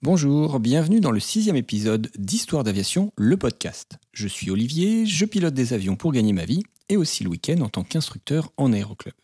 [0.00, 3.98] Bonjour, bienvenue dans le sixième épisode d'Histoire d'aviation, le podcast.
[4.12, 7.60] Je suis Olivier, je pilote des avions pour gagner ma vie et aussi le week-end
[7.62, 9.14] en tant qu'instructeur en aéroclub.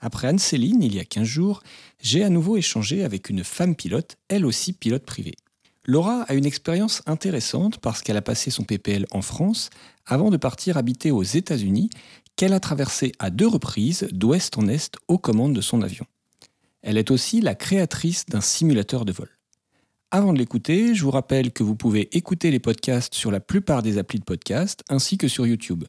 [0.00, 1.60] Après Anne-Céline, il y a 15 jours,
[2.00, 5.34] j'ai à nouveau échangé avec une femme pilote, elle aussi pilote privée.
[5.84, 9.70] Laura a une expérience intéressante parce qu'elle a passé son PPL en France
[10.06, 11.90] avant de partir habiter aux États-Unis,
[12.36, 16.06] qu'elle a traversé à deux reprises d'ouest en est aux commandes de son avion.
[16.82, 19.35] Elle est aussi la créatrice d'un simulateur de vol.
[20.12, 23.82] Avant de l'écouter, je vous rappelle que vous pouvez écouter les podcasts sur la plupart
[23.82, 25.82] des applis de podcast ainsi que sur YouTube.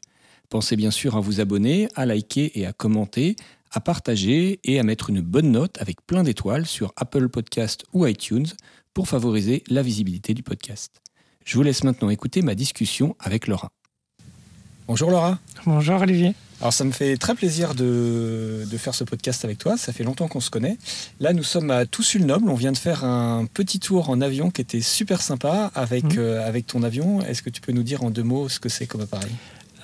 [0.48, 3.36] Pensez bien sûr à vous abonner, à liker et à commenter,
[3.70, 8.06] à partager et à mettre une bonne note avec plein d'étoiles sur Apple Podcast ou
[8.06, 8.48] iTunes
[8.92, 11.00] pour favoriser la visibilité du podcast.
[11.44, 13.70] Je vous laisse maintenant écouter ma discussion avec Laura.
[14.88, 15.38] Bonjour Laura.
[15.64, 16.34] Bonjour Olivier.
[16.60, 20.28] Alors ça me fait très plaisir de, faire ce podcast avec toi, ça fait longtemps
[20.28, 20.76] qu'on se connaît.
[21.20, 24.60] Là nous sommes à Toussul-Noble, on vient de faire un petit tour en avion qui
[24.60, 26.18] était super sympa avec, mhm.
[26.18, 27.22] euh, avec ton avion.
[27.22, 29.30] Est-ce que tu peux nous dire en deux mots ce que c'est comme appareil?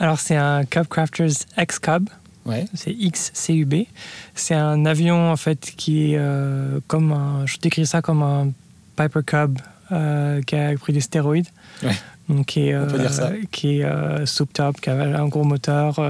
[0.00, 2.08] Alors c'est un Cub Crafters X-Cub.
[2.44, 2.66] Ouais.
[2.74, 3.86] C'est XCUB.
[4.34, 8.50] C'est un avion en fait qui est euh, comme un, je décris ça comme un
[8.96, 9.58] Piper Cub
[9.92, 11.48] euh, qui a pris des stéroïdes.
[11.82, 11.94] Ouais.
[12.28, 13.30] Donc qui est, On peut dire ça.
[13.52, 16.00] qui est soup top, qui a un gros moteur.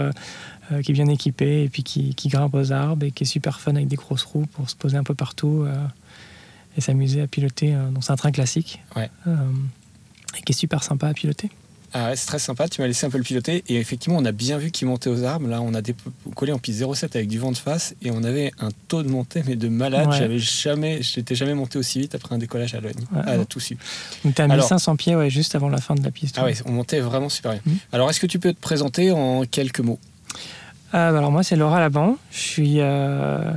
[0.72, 3.60] Euh, qui est bien équipé et puis qui, grimpe aux arbres et qui est super
[3.60, 5.74] fun avec des grosses roues pour se poser un peu partout euh,
[6.78, 7.74] et s'amuser à piloter.
[7.92, 9.10] Donc c'est un train classique ouais.
[9.26, 9.36] Euh,
[10.38, 11.50] et qui est super sympa à piloter.
[11.96, 14.24] Ah ouais, c'est très sympa, tu m'as laissé un peu le piloter et effectivement on
[14.24, 15.48] a bien vu qu'il montait aux arbres.
[15.48, 15.82] Là on a
[16.34, 19.08] collé en piste 07 avec du vent de face et on avait un taux de
[19.08, 20.08] montée mais de malade.
[20.12, 23.60] J'avais jamais, j'étais jamais monté aussi vite après un décollage à Logne, ouais, à tout
[23.60, 23.76] su.
[24.24, 26.36] Donc à 1500 pieds ouais, juste avant la fin de la piste.
[26.38, 27.60] Ah ouais, on montait vraiment super bien.
[27.66, 27.76] Mmh.
[27.92, 30.00] Alors est-ce que tu peux te présenter en quelques mots?
[30.94, 32.16] Euh, alors moi c'est Laura Laban.
[32.58, 33.52] Euh,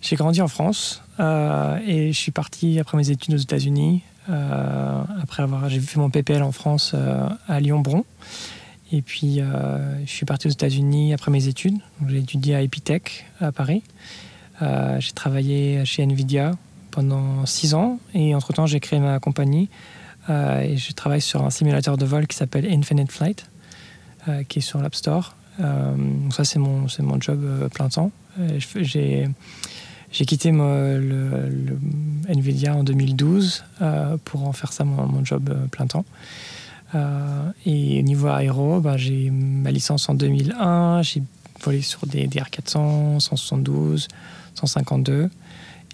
[0.00, 4.02] j'ai grandi en France euh, et je suis parti après mes études aux États-Unis.
[4.28, 6.94] après avoir, fait mon PPL en France
[7.48, 8.04] à Lyon-Bron.
[8.92, 11.78] Et puis je suis parti aux États-Unis après mes études.
[12.08, 13.82] J'ai étudié à Epitech à Paris.
[14.60, 16.52] j'ai travaillé chez Nvidia
[16.90, 19.68] pendant six ans et entre temps j'ai créé ma compagnie
[20.28, 23.50] et je travaille sur un simulateur de vol qui s'appelle Infinite Flight,
[24.48, 25.34] qui est sur l'App Store.
[25.58, 28.12] Euh, donc ça, c'est mon, mon job euh, plein temps.
[28.38, 28.58] Euh,
[30.12, 31.78] j'ai quitté le,
[32.28, 33.64] Nvidia en 2012
[34.24, 36.04] pour en faire ça mon, job plein temps.
[37.64, 41.22] et niveau aéro, bah, j'ai ma licence en 2001, j'ai
[41.62, 44.08] volé sur des DR400, 172,
[44.54, 45.30] 152.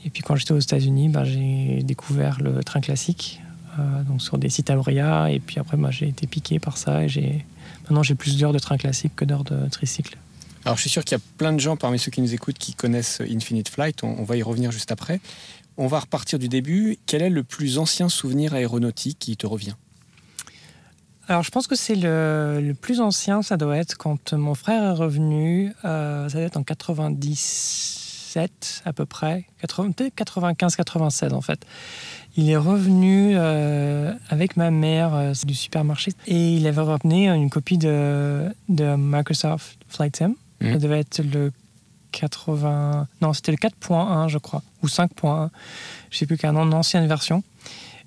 [0.06, 3.42] Et puis quand j'étais aux États-Unis, bah, j'ai découvert le train classique,
[4.08, 4.70] donc sur des sites.
[4.70, 7.44] Et puis après, bah, j'ai été piqué par ça et j'ai
[7.86, 10.16] Maintenant, j'ai plus d'heures de train classique que d'heures de tricycle.
[10.64, 12.58] Alors, je suis sûr qu'il y a plein de gens parmi ceux qui nous écoutent
[12.58, 14.02] qui connaissent Infinite Flight.
[14.02, 15.20] On, va y revenir juste après.
[15.76, 16.98] On va repartir du début.
[17.06, 19.74] Quel est le plus ancien souvenir aéronautique qui te revient?
[21.28, 24.92] Alors, je pense que c'est le, plus ancien, ça doit être quand mon frère est
[24.92, 26.64] revenu, euh, ça doit être en
[28.36, 31.64] 97 à peu près, 95-96 en fait.
[32.36, 37.48] Il est revenu euh, avec ma mère euh, du supermarché et il avait ramené une
[37.48, 40.34] copie de, de Microsoft Flight Sim.
[40.60, 40.72] Mmh.
[40.72, 41.52] Ça devait être le
[42.12, 43.08] 80.
[43.20, 45.50] Non, c'était le 4.1, je crois, ou 5.1.
[46.10, 47.42] Je sais plus qu'un une ancienne version.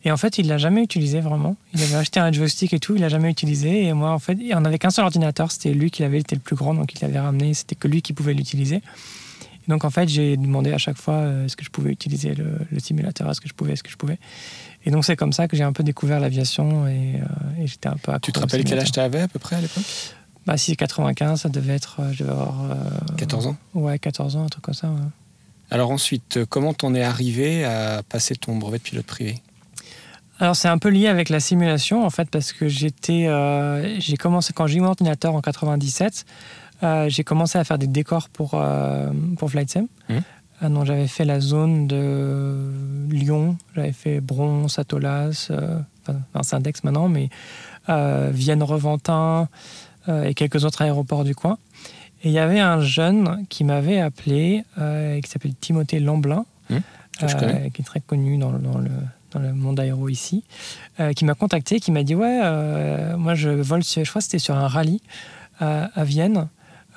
[0.06, 1.58] Et en fait, il l'a jamais utilisé vraiment.
[1.74, 3.86] Il avait acheté un joystick et tout, il l'a jamais utilisé.
[3.86, 6.42] Et moi, en fait, on n'avait qu'un seul ordinateur, c'était lui qui l'avait, était le
[6.42, 7.54] plus grand, donc il l'avait ramené.
[7.54, 8.82] C'était que lui qui pouvait l'utiliser.
[9.69, 12.57] Donc en fait, j'ai demandé à chaque fois euh, est-ce que je pouvais utiliser le,
[12.80, 14.18] simulateur, est-ce que je pouvais, est-ce que je pouvais.
[14.84, 17.96] Et donc c'est comme ça que j'ai un peu découvert l'aviation et, euh, j'étais un
[17.96, 19.84] peu Tu te rappelles quel âge tu avais à peu près à l'époque?
[20.47, 22.75] Bah, si 95, ça devait être, euh, je devais avoir...
[23.18, 24.90] 14 ans Ouais, 14 ans, un truc comme ça.
[25.69, 29.40] Alors ensuite, comment t'en es arrivé à passer ton brevet de pilote privé?
[30.40, 33.28] Alors c'est un peu lié avec la simulation en fait parce que j'étais
[34.00, 37.88] j'ai commencé quand j'ai eu mon ordinateur en 97 euh, j'ai commencé à faire des
[37.88, 39.88] décors pour, euh, pour Flight Sim.
[40.10, 40.14] Mmh.
[40.64, 42.72] Euh, j'avais fait la zone de
[43.10, 47.30] Lyon, j'avais fait Bron, Satolas, enfin, Syndex maintenant, mais
[47.88, 49.48] Vienne, Reventin
[50.08, 51.58] et quelques autres aéroports du coin.
[52.24, 56.78] Et il y avait un jeune qui m'avait appelé, qui s'appelle Timothée Lamblin, mmh.
[57.74, 58.92] qui est très connu dans, dans, le,
[59.32, 60.44] dans le monde aéro ici,
[61.16, 64.56] qui m'a contacté, qui m'a dit Ouais, moi je vole, je crois que c'était sur
[64.56, 65.02] un rallye
[65.62, 66.50] à Vienne.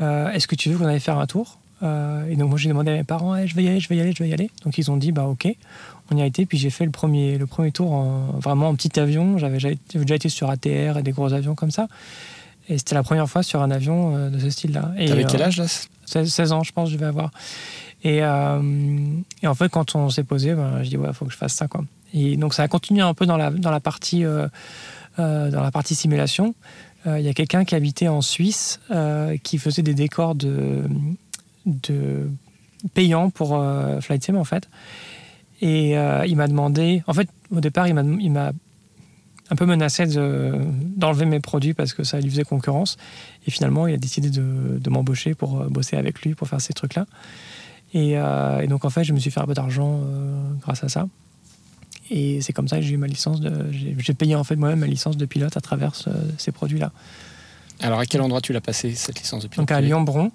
[0.03, 1.59] Euh, est-ce que tu veux qu'on aille faire un tour?
[1.83, 3.97] Euh, Et donc moi j'ai demandé à mes parents, je vais y aller, je vais
[3.97, 4.51] y aller, je vais y aller.
[4.65, 5.49] Donc ils ont dit, bah ok,
[6.11, 6.47] on y a été.
[6.47, 9.39] Puis j'ai fait le premier, le premier tour en, vraiment en petit avion.
[9.39, 9.59] J'avais
[9.95, 11.89] déjà été sur ATR et des gros avions comme ça.
[12.69, 14.93] Et c'était la première fois sur un avion euh, de ce style-là.
[15.07, 15.67] T'avais quel âge là?
[16.07, 17.31] 16, ans, je pense, je vais avoir.
[18.05, 21.33] Et, et en fait, quand on s'est posé, ben, je dis, ouais, il faut que
[21.33, 21.69] je fasse ça.
[21.69, 21.85] Quoi.
[22.13, 24.25] Et donc ça a continué un peu dans la, dans la, partie,
[25.17, 26.55] dans la partie simulation.
[27.05, 28.81] Il y a quelqu'un qui habitait en Suisse
[29.43, 30.85] qui faisait des décors de,
[32.95, 33.61] payants pour
[34.01, 34.69] Flight Sim en fait.
[35.61, 38.53] Et il m'a demandé, en fait au départ il m'a
[39.53, 42.97] un peu menacé d'enlever mes produits parce que ça lui faisait concurrence.
[43.47, 46.73] Et finalement, il a décidé de, m'embaucher pour euh, bosser avec lui, pour faire ces
[46.73, 47.07] trucs-là.
[47.95, 50.89] Euh, et, donc, en fait, je me suis fait un peu d'argent euh, grâce à
[50.89, 51.07] ça.
[52.15, 53.41] Et c'est comme ça que j'ai eu ma licence.
[53.71, 55.93] J'ai payé en fait moi-même ma licence de pilote à travers
[56.37, 56.93] ces produits-là.
[57.81, 59.67] Alors, à quel endroit tu l'as passé cette licence de pilote?
[59.67, 60.31] Donc, à Lyon-Bron.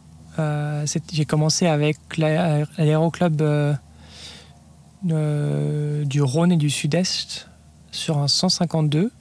[1.14, 3.42] j'ai commencé avec l'aéroclub
[5.04, 7.48] du Rhône et du Sud-Est
[7.92, 9.12] sur un 152.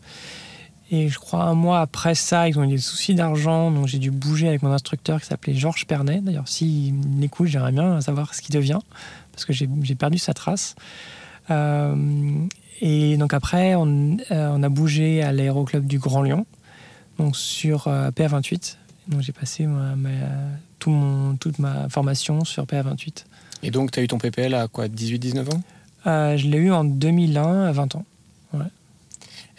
[0.93, 3.99] Et je crois un mois après ça, ils ont eu des soucis d'argent, donc j'ai
[3.99, 6.21] dû bouger avec mon instructeur qui s'appelait Georges Pernet.
[6.21, 8.79] D'ailleurs, s'il m'écoute, j'aimerais bien savoir ce qu'il devient,
[9.33, 9.67] parce que j'ai
[9.97, 10.77] perdu sa trace.
[11.51, 12.47] Euh,
[12.81, 16.47] et donc après, on, euh, on a bougé à l'aéroclub du Grand Lyon,
[17.19, 18.77] donc sur euh, PA28.
[19.09, 19.67] Donc j'ai passé
[20.79, 23.25] tout mon, toute ma formation sur PA28.
[23.63, 25.63] Et donc tu as eu ton PPL à quoi 18-19 ans?
[26.37, 28.05] Je l'ai eu en 2001 à 20 ans.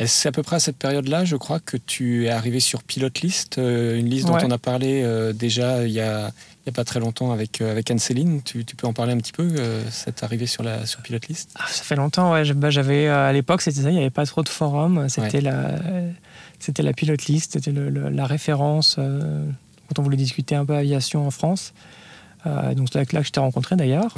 [0.06, 3.10] C'est à peu près à cette période-là, je crois, que tu es arrivé sur Pilot
[3.24, 6.32] List, une liste dont on a parlé euh, déjà il n'y a,
[6.70, 8.42] a, pas très longtemps avec, euh, avec Anne-Céline.
[8.44, 9.50] Tu, peux en parler un petit peu,
[9.90, 11.52] cette arrivée sur, la, sur Pilot List?
[11.56, 12.54] Ah, Ça fait longtemps, ouais.
[12.54, 15.10] Bah, j'avais, à l'époque, c'était ça, il n'y avait pas trop de forums.
[15.10, 15.76] C'était, la,
[16.60, 21.32] c'était la Pilot List, c'était la référence quand on voulait discuter un peu aviation en
[21.32, 21.74] France.
[22.46, 24.16] donc c'est là que je t'ai rencontré d'ailleurs.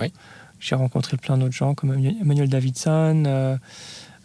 [0.59, 3.57] J'ai rencontré plein d'autres gens comme Emmanuel Davidson.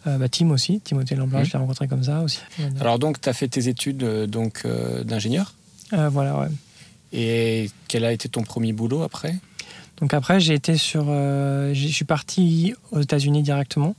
[0.07, 1.45] Euh, bah, Tim aussi, Timothée Lamblard, mmh.
[1.45, 2.39] je l'ai rencontré comme ça aussi.
[2.79, 5.53] Alors donc, tu as fait tes études euh, donc euh, d'ingénieur?
[5.91, 6.47] Voilà, ouais.
[7.13, 9.35] Et quel a été ton premier boulot après?
[9.97, 11.05] Donc après, j'ai été sur...
[11.05, 13.95] je suis parti aux États-Unis directement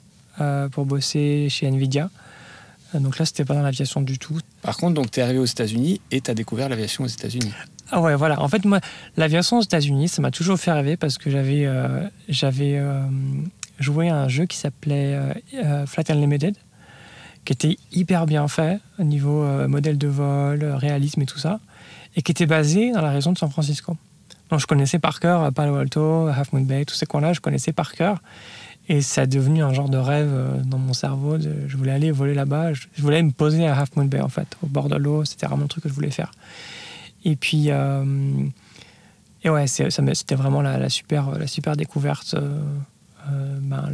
[0.72, 2.10] pour bosser chez Nvidia.
[2.92, 4.38] Donc là, c'était pas dans l'aviation du tout.
[4.60, 7.52] Par contre, donc tu es arrivé aux États-Unis et tu as découvert l'aviation aux États-Unis.
[7.90, 8.40] Ah ouais, voilà.
[8.42, 8.80] En fait, moi,
[9.16, 11.66] l'aviation aux États-Unis, ça m'a toujours fait rêver parce que j'avais
[12.28, 12.78] j'avais
[13.78, 16.56] joué à un jeu qui s'appelait euh, euh, Flight Unlimited,
[17.44, 21.60] qui était hyper bien fait au niveau euh, modèle de vol, réalisme et tout ça,
[22.16, 23.96] et qui était basé dans la région de San Francisco.
[24.50, 27.72] Donc je connaissais par cœur Palo Alto, Half Moon Bay, tous ces coins-là, je connaissais
[27.72, 28.20] par cœur.
[28.88, 30.32] Et ça a devenu un genre de rêve
[30.64, 31.38] dans mon cerveau.
[31.40, 32.72] je voulais aller voler là-bas.
[32.72, 35.24] Je, voulais me poser à Half Moon Bay, en fait, au bord de l'eau.
[35.24, 36.30] C'était vraiment le truc que je voulais faire.
[37.24, 42.36] Et puis, et ouais, c'était vraiment la, super, la super découverte.
[43.32, 43.90] Euh, ben,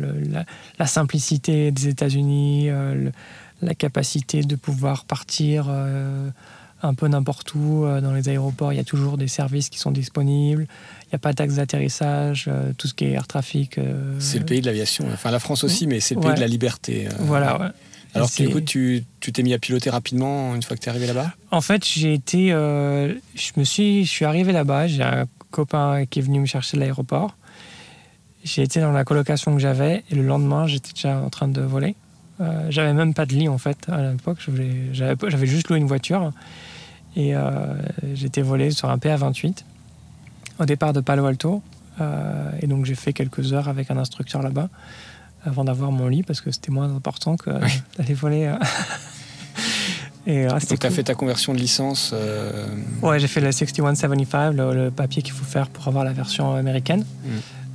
[0.79, 3.11] la, simplicité des États-Unis, euh,
[3.63, 6.29] la capacité de pouvoir partir euh,
[6.83, 7.87] un peu n'importe où.
[8.03, 10.67] Dans les aéroports, il y a toujours des services qui sont disponibles.
[11.05, 13.79] Il n'y a pas de taxe d'atterrissage, tout ce qui est air traffic.
[14.19, 15.07] C'est le pays de l'aviation.
[15.13, 17.09] Enfin, la France aussi, mais c'est le pays de la liberté.
[17.21, 17.73] Voilà,
[18.15, 21.07] Alors, du coup, tu t'es mis à piloter rapidement une fois que tu es arrivé
[21.07, 21.33] là-bas?
[21.51, 22.49] En fait, j'ai été.
[22.49, 24.87] je, me suis, je suis arrivé là-bas.
[24.87, 27.37] J'ai un copain qui est venu me chercher à l'aéroport.
[28.45, 31.61] J'ai été dans la colocation que j'avais et le lendemain, j'étais déjà en train de
[31.61, 31.95] voler.
[32.41, 34.39] Euh, j'avais même pas de lit en fait à l'époque.
[34.93, 36.33] J'avais juste loué une voiture
[37.17, 37.75] et euh,
[38.15, 39.65] j'étais volé sur un PA28
[40.59, 41.63] au départ de Palo Alto.
[42.01, 44.69] Euh, et donc j'ai fait quelques heures avec un instructeur là-bas
[45.45, 47.51] avant d'avoir mon lit parce que c'était moins important que
[47.99, 48.55] d'aller voler.
[50.25, 52.15] Et, Donc, tu as fait ta conversion de licence
[53.03, 57.05] Ouais, j'ai fait le 6175, le, papier qu'il faut faire pour avoir la version américaine.
[57.25, 57.29] Mm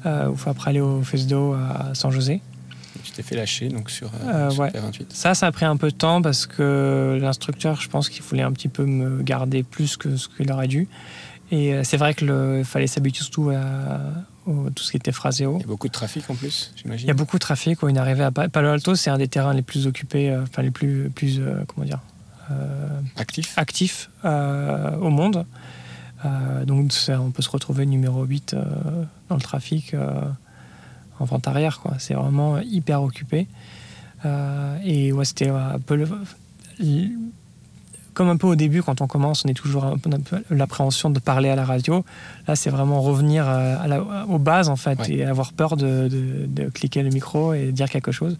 [0.06, 2.41] euh, il faut après aller au FESDO à San José.
[3.07, 5.95] Tu t'es fait lâcher donc sur, euh, 28 Ça, ça a pris un peu de
[5.95, 10.17] temps parce que l'instructeur, je pense qu'il voulait un petit peu me garder plus que
[10.17, 10.89] ce qu'il aurait dû.
[11.49, 13.99] Et euh, c'est vrai qu'il fallait s'habituer surtout à,
[14.75, 17.05] tout ce qui était phrasé Il y a beaucoup de trafic en plus, j'imagine.
[17.05, 17.81] Il y a beaucoup de trafic.
[17.83, 20.71] Une arrivée à Palo Alto, c'est un des terrains les plus occupés, euh, enfin les
[20.71, 22.01] plus, plus comment dire,
[23.15, 25.45] actifs actif, au monde.
[26.25, 28.63] Euh, donc on peut se retrouver numéro 8 euh,
[29.29, 30.21] dans le trafic euh,
[31.19, 31.81] en vente arrière.
[32.00, 33.47] C'est vraiment hyper occupé.
[34.83, 36.05] et ouais, c'était un peu
[38.17, 40.09] comme un peu au début, quand on commence, on est toujours un peu,
[40.50, 42.03] l'appréhension de parler à la radio.
[42.47, 46.69] Là, c'est vraiment revenir à la, aux bases, en fait, et avoir peur de, de,
[46.69, 48.36] cliquer le micro et dire quelque chose.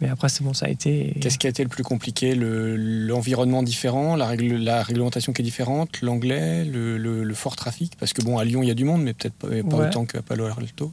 [0.00, 1.14] Mais après, c'est bon, ça a été.
[1.20, 2.34] Qu'est-ce qui a été le plus compliqué?
[2.34, 7.96] L'environnement différent, la, règle, la, réglementation qui est différente, l'anglais, le, fort trafic?
[8.00, 10.22] Parce que bon, à Lyon, il y a du monde, mais peut-être pas, autant qu'à
[10.22, 10.90] Palo Alto.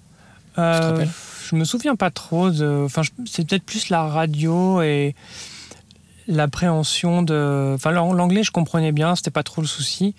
[0.58, 1.06] Euh,
[1.50, 2.50] je me souviens pas trop.
[2.50, 2.84] De...
[2.86, 5.16] Enfin, c'est peut-être plus la radio et
[6.28, 7.74] l'appréhension de.
[7.76, 10.16] Enfin, l'anglais, je comprenais bien, c'était pas trop le souci.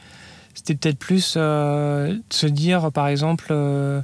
[0.55, 3.49] C'était peut-être plus euh, de se dire, par exemple.
[3.51, 4.01] Euh,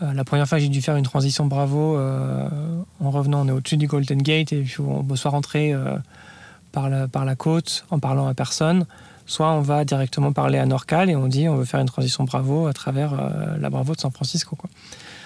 [0.00, 1.98] la première fois, j'ai dû faire une transition Bravo.
[1.98, 5.74] en revenant, on est au-dessus du Golden Gate et puis on soit rentrer
[6.76, 8.84] par, la, par la côte en parlant à personne,
[9.24, 12.24] soit on va directement parler à Norcal et on dit on veut faire une transition
[12.24, 14.56] Bravo à travers euh, la Bravo de San Francisco.
[14.56, 14.68] Quoi.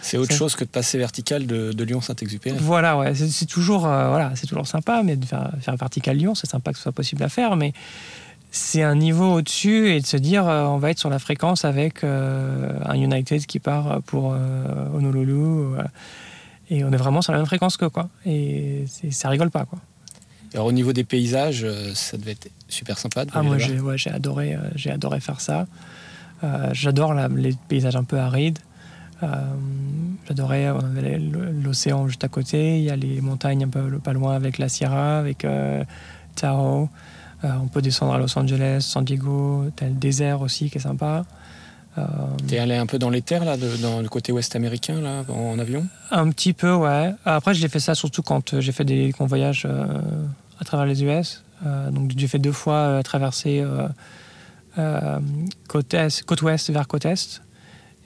[0.03, 2.57] C'est autre chose que de passer vertical de, de Lyon-Saint-Exupéry.
[2.61, 6.49] Voilà, ouais, c'est toujours, euh, voilà, toujours sympa, mais de faire, faire vertical Lyon, c'est
[6.49, 7.73] sympa que ce soit possible à faire, mais
[8.51, 11.65] c'est un niveau au-dessus et de se dire euh, on va être sur la fréquence
[11.65, 15.77] avec euh, un United qui part pour euh, Honolulu
[16.69, 19.79] et on est vraiment sur la même fréquence que quoi et ça rigole pas quoi.
[20.53, 21.65] Alors au niveau des paysages,
[21.95, 25.67] ça devait être super sympa de Ah moi j'ai ouais, adoré, j'ai adoré faire ça.
[26.43, 28.59] Euh, J'adore les paysages un peu arides.
[29.23, 29.27] Euh,
[30.29, 34.13] J'adorais, on avait l'océan juste à côté, il y a les montagnes un peu pas
[34.13, 35.83] loin avec la Sierra, avec euh,
[36.37, 36.89] Tahoe.
[37.43, 40.83] Euh, on peut descendre à Los Angeles, San Diego, t'as le désert aussi qui est
[40.83, 41.25] sympa.
[41.99, 42.03] Euh,
[42.47, 45.25] T'es allé un peu dans les terres, là, de- dans le côté ouest américain, là,
[45.29, 45.85] en, avion?
[46.13, 47.13] Un petit peu, ouais.
[47.25, 49.87] Après, je l'ai fait ça surtout quand j'ai fait des convoyages euh,
[50.61, 51.43] à travers les US.
[51.67, 53.65] Euh, donc, j'ai fait deux fois traverser
[55.69, 57.43] côte, est, côte ouest vers côte est.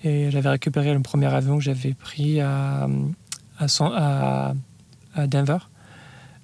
[0.04, 2.86] Et j'avais récupéré le premier avion que j'avais pris à,
[3.58, 4.54] à, San- à-
[5.14, 5.58] à Denver.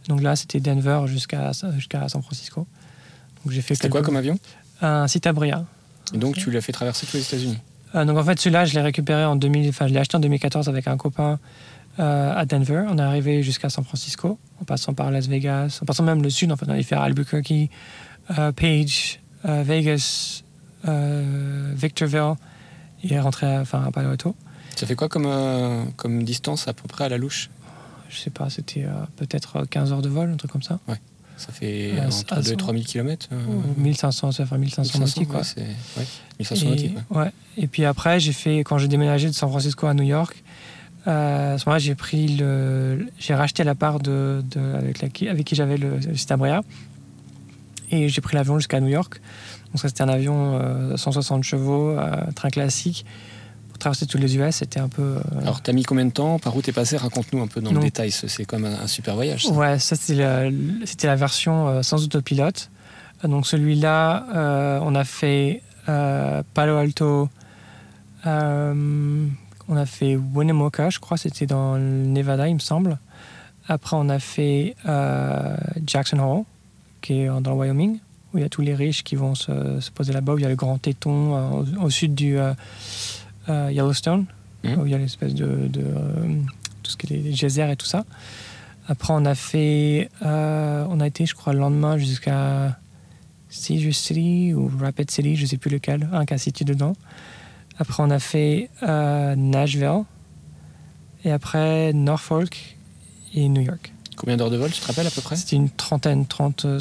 [0.08, 2.66] Donc là, c'était Denver jusqu'à jusqu'à San Francisco.
[3.50, 4.38] C'était quoi comme avion?
[4.80, 5.64] Un Citabria.
[6.14, 7.58] Et donc tu l'as fait traverser tous les États-Unis?
[7.94, 10.20] Euh, donc en fait, celui-là, je l'ai récupéré en 2000, enfin, je l'ai acheté en
[10.20, 11.38] 2014 avec un copain
[11.98, 12.84] euh, à Denver.
[12.88, 16.30] On est arrivé jusqu'à San Francisco, en passant par Las Vegas, en passant même le
[16.30, 16.50] sud.
[16.52, 17.52] En fait, on allait faire Albuquerque,
[18.38, 20.42] euh, Page, Vegas,
[20.88, 21.72] euh,
[23.02, 24.35] Victorville et rentrer à, enfin, à Palo Alto.
[24.76, 27.50] Ça fait quoi comme, euh, comme distance à peu près à la louche?
[28.09, 30.78] Je sais pas, c'était euh, peut-être 15 heures de vol, un truc comme ça.
[31.37, 34.99] Ça fait Ah, entre ah, 2 et ça- 3000 km Ou 1500, ça fait 1500
[34.99, 35.40] nautiques, quoi.
[35.40, 35.62] ouais,
[35.97, 36.07] ouais,
[36.38, 37.16] 1500 Et, nautiques, ouais.
[37.23, 37.33] ouais.
[37.57, 40.42] Et puis après, j'ai fait quand j'ai déménagé de San Francisco à New York.
[41.07, 45.09] euh, à ce moment-là, j'ai pris le, j'ai racheté la part de, de- avec, la,
[45.09, 46.62] qui- avec qui j'avais le, le Citabria
[47.90, 49.21] et j'ai pris l'avion jusqu'à New York.
[49.72, 53.04] Donc ça, c'était un avion euh, 160 chevaux, euh, train classique.
[53.68, 55.02] Pour traverser tous les US, c'était un peu.
[55.02, 57.70] euh, Alors t'as mis combien de temps Par où t'es passé Raconte-nous un peu dans
[57.72, 57.78] Non.
[57.78, 58.10] le détail.
[58.10, 59.46] C'est quand même un, un super voyage.
[59.46, 59.52] ça.
[59.52, 62.70] Ouais, ça c'était la, version euh, sans autopilote.
[63.24, 67.28] Euh, Donc celui-là, euh, on a fait euh, Palo Alto,
[68.26, 69.26] euh,
[69.68, 72.98] on a fait Winnemucca, je crois, c'était dans le Nevada, il me semble.
[73.68, 76.42] Après, on a fait euh, Jackson Hole,
[77.00, 77.98] qui est dans le Wyoming,
[78.32, 80.42] où il y a tous les riches qui vont se, se poser là-bas, où il
[80.42, 81.49] y a le grand téton euh,
[81.80, 82.52] au, au sud du euh,
[83.49, 84.26] euh, Yellowstone,
[84.62, 84.78] Mhm.
[84.78, 85.82] où il y a l'espèce de, de,
[86.82, 88.04] tout ce qui est les geysers et tout ça.
[88.88, 92.76] Après, on a fait, on a été, je crois, le lendemain jusqu'à
[93.49, 96.92] Cedar City ou Rapid City, je sais plus lequel, un a City dedans.
[97.78, 100.04] Après, on a fait Nashville.
[101.25, 102.76] Et après, Norfolk
[103.34, 103.92] et New York.
[104.16, 105.37] Combien d'heures de vol, tu te rappelles à peu près?
[105.37, 106.80] C'était une trentaine, 30, euh,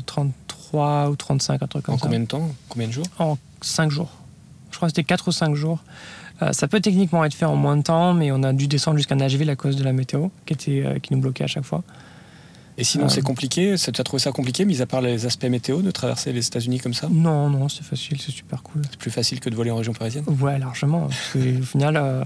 [0.70, 2.04] 33 ou 35, un truc comme En ça.
[2.04, 2.50] combien de temps?
[2.70, 3.06] Combien de jours?
[3.18, 4.10] En 5 jours.
[4.72, 5.80] Je crois que c'était 4 ou 5 jours.
[6.42, 8.98] Euh, ça peut techniquement être fait en moins de temps, mais on a dû descendre
[8.98, 11.66] jusqu'à Nashville à cause de la météo, qui, était, euh, qui nous bloquait à chaque
[11.66, 11.84] fois.
[12.78, 13.10] Et sinon, Euh.
[13.10, 13.76] c'est compliqué?
[13.78, 16.46] Ça- Tu as trouvé ça compliqué, mis à part les aspects météo, de traverser les
[16.48, 17.08] États-Unis comme ça?
[17.12, 18.84] Non, non, c'est facile, c'est super cool.
[18.90, 20.24] C'est plus facile que de voler en région parisienne?
[20.40, 21.08] Ouais, largement.
[21.08, 22.24] Parce qu'au final, euh,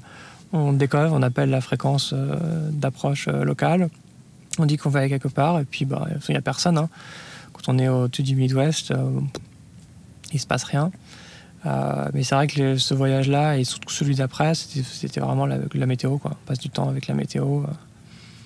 [0.51, 3.89] on décolle, on appelle la fréquence euh, d'approche euh, locale,
[4.59, 6.77] on dit qu'on va aller quelque part, et puis bah, il n'y a personne.
[6.77, 6.89] hein.
[7.65, 9.19] Quand on est au-dessus du Midwest, euh,
[10.33, 10.91] il se passe rien.
[11.65, 15.85] Euh, mais c'est vrai que ce voyage-là, et surtout celui d'après, c'était vraiment la, la
[15.85, 16.17] météo.
[16.17, 16.31] Quoi.
[16.43, 17.61] On passe du temps avec la météo.
[17.61, 17.67] euh.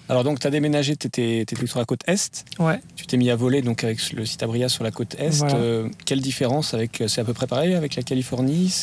[0.09, 3.29] Alors donc, tu as déménagé, tu étais, sur la côte Est, Ouais, tu t'es mis
[3.29, 5.39] à voler donc avec le Citabria sur la côte Est.
[5.39, 5.55] Voilà.
[5.55, 8.73] Euh, quelle différence avec C'est à peu près pareil avec la Californie?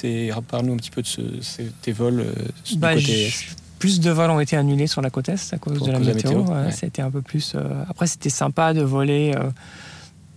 [0.49, 2.27] Parle-nous un petit peu de ce- tes vols
[2.67, 3.57] du Bah, côté Est.
[3.79, 5.99] plus de vols ont été annulés sur la côte Est à cause Pour de la
[5.99, 6.41] cause de la météo.
[6.43, 6.73] ouais.
[6.73, 7.55] C'était un peu plus.
[7.89, 9.33] Après, c'était sympa de voler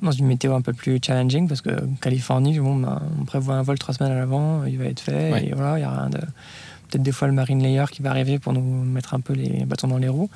[0.01, 1.69] dans une météo un peu plus challenging parce que
[2.01, 5.31] Californie, bon, ben, on prévoit un vol trois semaines à l'avant, il va être fait.
[5.31, 5.47] Ouais.
[5.47, 6.17] Et voilà, il y a rien de.
[6.19, 9.65] Peut-être des fois le Marine Layer qui va arriver pour nous mettre un peu les
[9.65, 10.29] bâtons dans les roues.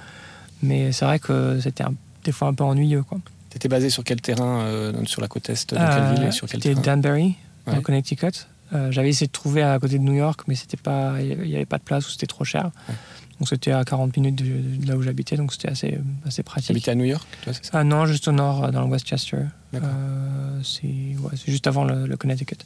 [0.63, 1.83] Mais c'est vrai que c'était
[2.23, 3.03] des fois un peu ennuyeux.
[3.03, 3.19] Quoi.
[3.49, 6.27] Tu étais basé sur quel terrain euh, sur la côte Est De Euh, quelle ville
[6.27, 7.35] et sur quel C'était terrain Danbury,
[7.67, 7.75] Ouais.
[7.75, 8.47] dans Connecticut.
[8.73, 11.55] Euh, J'avais essayé de trouver à côté de New York, mais c'était pas, il n'y
[11.55, 12.71] avait pas de place ou c'était trop cher.
[12.89, 12.95] Ouais.
[13.41, 16.45] Donc c'était à 40 minutes de, de là où j'habitais, donc c'était assez, assez Tu
[16.45, 16.69] pratique.
[16.69, 17.71] habitais à New York, toi, c'est ça?
[17.79, 19.37] Ah non, juste au nord, euh, dans le Westchester.
[19.73, 22.57] Euh, c'est ouais, juste avant le, le Connecticut.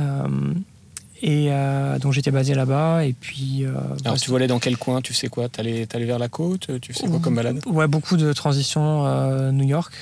[0.00, 0.26] Euh,
[1.22, 3.64] et euh, donc j'étais basé là-bas, et puis.
[3.64, 3.70] euh,
[4.04, 5.00] Alors bah, tu volais dans quel coin?
[5.00, 5.48] Tu sais quoi?
[5.48, 6.68] T'allais allais vers la côte?
[6.80, 7.60] Tu sais quoi comme balade?
[7.64, 9.92] Ouais, beaucoup de transitions euh, New York.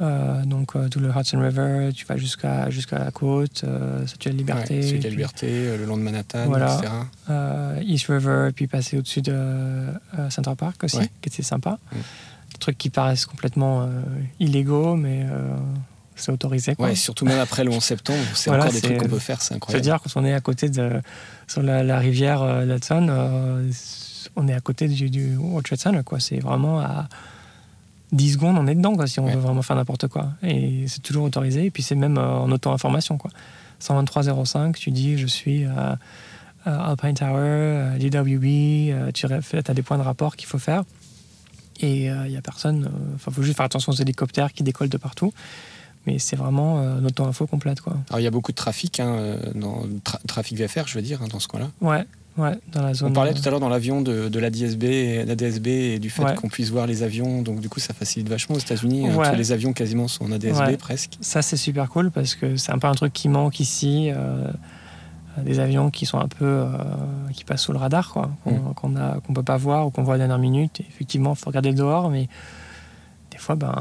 [0.00, 3.64] Euh, donc tout le Hudson River, tu vas jusqu'à jusqu'à la côte,
[4.06, 4.76] Statue de la Liberté.
[4.76, 6.92] Ouais, Statue de la Liberté, le long de Manhattan, etc.
[7.82, 9.86] East River, puis passer au-dessus de
[10.30, 11.78] Central Park aussi, qui était sympa.
[11.92, 11.96] Mm.
[12.52, 13.88] Des trucs qui paraissent complètement
[14.40, 15.26] illégaux, mais
[16.16, 16.74] c'est autorisé.
[16.74, 16.88] Quoi.
[16.88, 19.54] Ouais, surtout même après le 11 septembre, c'est encore des trucs qu'on peut faire, c'est
[19.54, 19.84] incroyable.
[19.84, 21.00] C'est-à-dire quand on est à côté de
[21.46, 23.72] sur la, rivière euh, euh,
[24.36, 26.20] on est à côté du, du World Trade Center, quoi.
[26.20, 27.08] C'est vraiment à
[28.12, 30.30] 10 secondes, on est dedans, quoi, si on veut vraiment faire n'importe quoi.
[30.42, 31.66] Et c'est toujours autorisé.
[31.66, 33.30] Et puis c'est même euh, en auto-information, quoi.
[33.80, 35.98] 123.05, tu dis je suis à,
[36.64, 40.84] Alpine Tower, DWB, tu as des points de rapport qu'il faut faire.
[41.80, 42.88] Et il n'y a personne.
[43.16, 45.32] Enfin, il faut juste faire attention aux hélicoptères qui décollent de partout
[46.06, 47.80] mais c'est vraiment euh, notre info complète.
[47.80, 47.96] Quoi.
[48.08, 49.84] Alors il y a beaucoup de trafic, hein, euh, dans,
[50.26, 51.70] trafic VFR, je veux dire, hein, dans ce coin-là.
[51.80, 52.04] Ouais,
[52.36, 53.10] ouais, dans la zone.
[53.10, 55.98] On parlait tout à l'heure dans l'avion de, de, la DSB, et, la DSB et
[55.98, 59.08] du fait qu'on puisse voir les avions, donc du coup ça facilite vachement aux États-Unis.
[59.08, 61.18] Hein, tous les avions quasiment sont en ADSB presque.
[61.20, 64.10] Ça c'est super cool parce que c'est un peu un truc qui manque ici.
[64.10, 64.50] Euh,
[65.42, 66.66] des avions qui sont un peu
[67.32, 68.96] qui passent sous le radar quoi qu'on mm.
[68.98, 71.38] a qu'on peut pas voir ou qu'on voit à la dernière minute et effectivement il
[71.38, 72.28] faut regarder dehors mais
[73.32, 73.72] des fois, ben,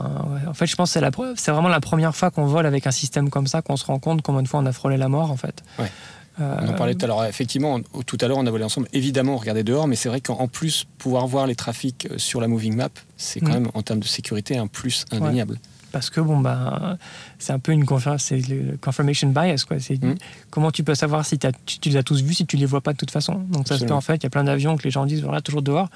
[0.47, 0.99] en fait, je pense que
[1.35, 3.99] c'est, vraiment la première fois qu'on vole avec un système comme ça qu'on se rend
[3.99, 5.61] compte combien de fois on a frôlé la mort, en fait.
[5.77, 5.91] Ouais.
[6.39, 7.25] On en parlait tout à l'heure.
[7.25, 8.87] Effectivement, tout à l'heure, on a volé ensemble.
[8.93, 12.41] Évidemment, on regardait dehors, mais c'est vrai qu'en plus, pouvoir voir les trafics euh, sur
[12.41, 13.53] la moving map, c'est quand mm.
[13.53, 15.59] même, en termes de sécurité, un plus indéniable.
[15.91, 16.97] Parce que bon, ben,
[17.37, 17.85] c'est un peu une
[18.17, 19.65] c'est le confirmation bias.
[19.67, 19.79] Quoi.
[19.79, 20.15] C'est mm.
[20.49, 22.93] Comment tu peux savoir si tu, les as tous vus si tu les vois pas
[22.93, 24.15] de toute façon Donc, ça se fait en fait.
[24.15, 25.89] Il y a plein d'avions que les gens disent voilà, toujours dehors.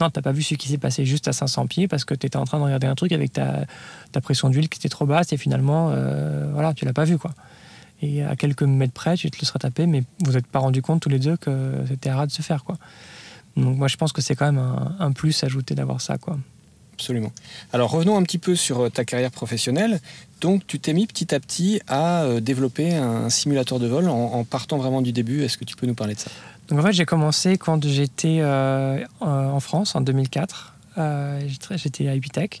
[0.00, 2.26] Non, t'as pas vu ce qui s'est passé juste à 500 pieds parce que tu
[2.26, 3.64] étais en train de regarder un truc avec ta,
[4.12, 7.18] ta pression d'huile qui était trop basse et finalement, euh, voilà, tu l'as pas vu
[7.18, 7.32] quoi.
[8.00, 10.82] Et à quelques mètres près, tu te le serais tapé, mais vous n'êtes pas rendu
[10.82, 12.76] compte tous les deux que c'était rare de se faire quoi.
[13.56, 16.38] Donc moi, je pense que c'est quand même un, un plus ajouté d'avoir ça quoi.
[16.94, 17.32] Absolument.
[17.72, 20.00] Alors revenons un petit peu sur euh, ta carrière professionnelle.
[20.40, 24.42] Donc tu t'es mis petit à petit à euh, développer un simulateur de vol en
[24.44, 25.42] partant vraiment du début.
[25.42, 26.30] Est-ce que tu peux nous parler de ça?
[26.68, 30.74] Donc en fait, j'ai commencé quand j'étais euh, en France en 2004.
[30.98, 31.40] Euh,
[31.76, 32.60] j'étais à Epitech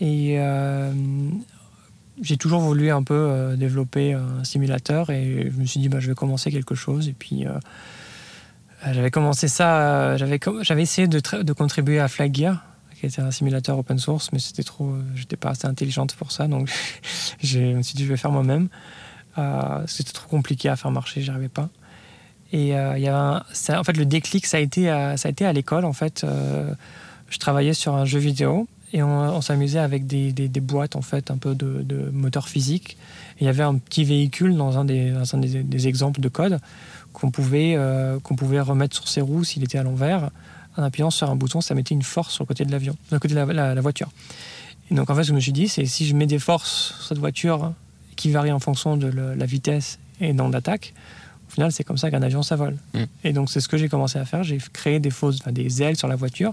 [0.00, 0.92] et euh,
[2.22, 6.08] j'ai toujours voulu un peu développer un simulateur et je me suis dit bah, je
[6.08, 7.44] vais commencer quelque chose et puis
[8.84, 12.64] j'avais commencé ça, j'avais j'avais essayé de, contribuer à Flag Gear
[12.98, 16.48] qui était un simulateur open source mais c'était trop, j'étais pas assez intelligente pour ça
[16.48, 16.68] donc
[17.42, 18.68] je me suis dit je vais faire moi-même.
[19.86, 21.68] c'était trop compliqué à faire marcher, j'y arrivais pas.
[22.52, 25.44] Et euh, il y en fait, le déclic, ça a été, à, ça a été
[25.44, 25.84] à l'école.
[25.84, 26.70] En fait, euh,
[27.28, 31.30] je travaillais sur un jeu vidéo et on, s'amusait avec des, des, boîtes en fait,
[31.30, 32.96] un peu de, de moteur physique.
[33.38, 36.58] il y avait un petit véhicule dans un des, dans un des, exemples de code
[37.12, 40.30] qu'on pouvait, euh, qu'on pouvait remettre sur ses roues s'il était à l'envers.
[40.76, 43.18] En appuyant sur un bouton, ça mettait une force sur le côté de l'avion, le
[43.18, 44.10] côté de la, la, voiture.
[44.90, 46.38] Et donc en fait, ce que je me suis dit, c'est si je mets des
[46.38, 47.72] forces sur cette voiture
[48.16, 50.94] qui varient en fonction de la vitesse et dans d'attaque,
[51.48, 52.76] au final, c'est comme ça qu'un avion s'avole.
[52.94, 53.02] Mm.
[53.24, 54.42] Et donc, c'est ce que j'ai commencé à faire.
[54.42, 56.52] J'ai créé des fausses, des ailes sur la voiture,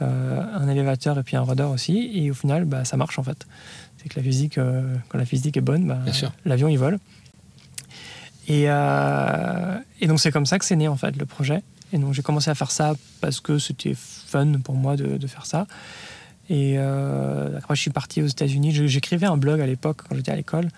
[0.00, 2.10] un élévateur et puis un rudder aussi.
[2.14, 3.46] Et au final, bah, ça marche en fait.
[3.98, 5.98] C'est que la physique, euh, quand la physique est bonne, bah,
[6.44, 6.98] l'avion il vole.
[8.48, 11.62] Et, euh, et donc, c'est comme ça que c'est né en fait le projet.
[11.92, 15.26] Et donc, j'ai commencé à faire ça parce que c'était fun pour moi de, de
[15.26, 15.66] faire ça.
[16.48, 18.72] Et après, je suis parti aux États-Unis.
[18.88, 20.68] J'écrivais un blog à l'époque quand j'étais à l'école.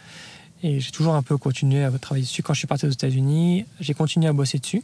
[0.62, 2.42] Et j'ai toujours un peu continué à travailler dessus.
[2.42, 4.82] Quand je suis parti aux États-Unis, j'ai continué à bosser dessus.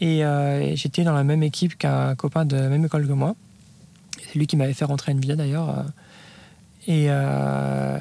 [0.00, 3.36] Et euh, j'étais dans la même équipe qu'un copain de la même école que moi.
[4.18, 5.84] C'est lui qui m'avait fait rentrer à Nvidia d'ailleurs.
[6.86, 7.98] Et, euh,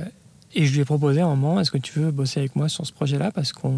[0.53, 2.69] et je lui ai proposé à un moment est-ce que tu veux bosser avec moi
[2.69, 3.31] sur ce projet-là?
[3.31, 3.75] Parce qu'on.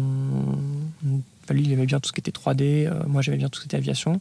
[1.50, 2.86] Lui, il aimait bien tout ce qui était 3D.
[2.86, 4.18] Euh, moi, j'aimais bien tout ce qui était aviation.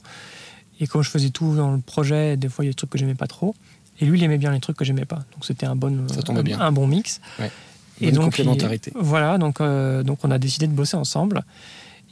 [0.82, 2.90] Et quand je faisais tout dans le projet, des fois, il y a des trucs
[2.90, 3.56] que j'aimais pas trop.
[4.02, 5.20] Et lui, il aimait bien les trucs que j'aimais pas.
[5.34, 7.22] Donc, c'était un bon, un, un, bon mix.
[7.40, 7.52] Ouais.
[8.02, 8.92] Et donc, complémentarité.
[8.96, 11.44] voilà, donc, euh, donc on a décidé de bosser ensemble.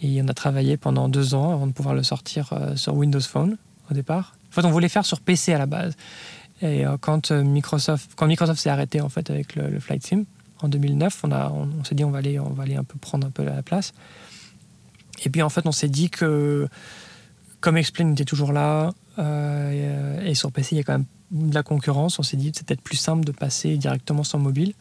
[0.01, 3.19] Et on a travaillé pendant deux ans avant de pouvoir le sortir euh, sur Windows
[3.19, 3.57] Phone
[3.91, 4.35] au départ.
[4.49, 5.95] En fait, on voulait faire sur PC à la base.
[6.62, 10.25] Et euh, quand Microsoft, quand Microsoft s'est arrêté en fait avec le, Flight Sim
[10.62, 13.27] en 2009, on, on, s'est dit on va aller, on va aller un peu prendre
[13.27, 13.93] un peu la place.
[15.23, 16.67] Et puis en fait, on s'est dit que
[17.59, 21.63] comme Explain était toujours là et, sur PC il y a quand même de la
[21.63, 24.73] concurrence, on s'est dit que c'était peut-être plus simple de passer directement sur mobile.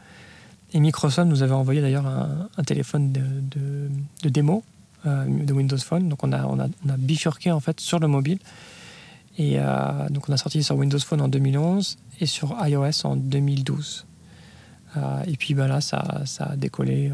[0.72, 6.08] Et Microsoft nous avait envoyé d'ailleurs un, téléphone de, démo euh, de Windows Phone.
[6.08, 8.38] Donc on a, on, a, on a, bifurqué en fait sur le mobile.
[9.38, 13.16] Et euh, donc on a sorti sur Windows Phone en 2011 et sur iOS en
[13.16, 14.06] 2012.
[14.96, 17.12] Euh, et puis ben là, ça, ça a décollé.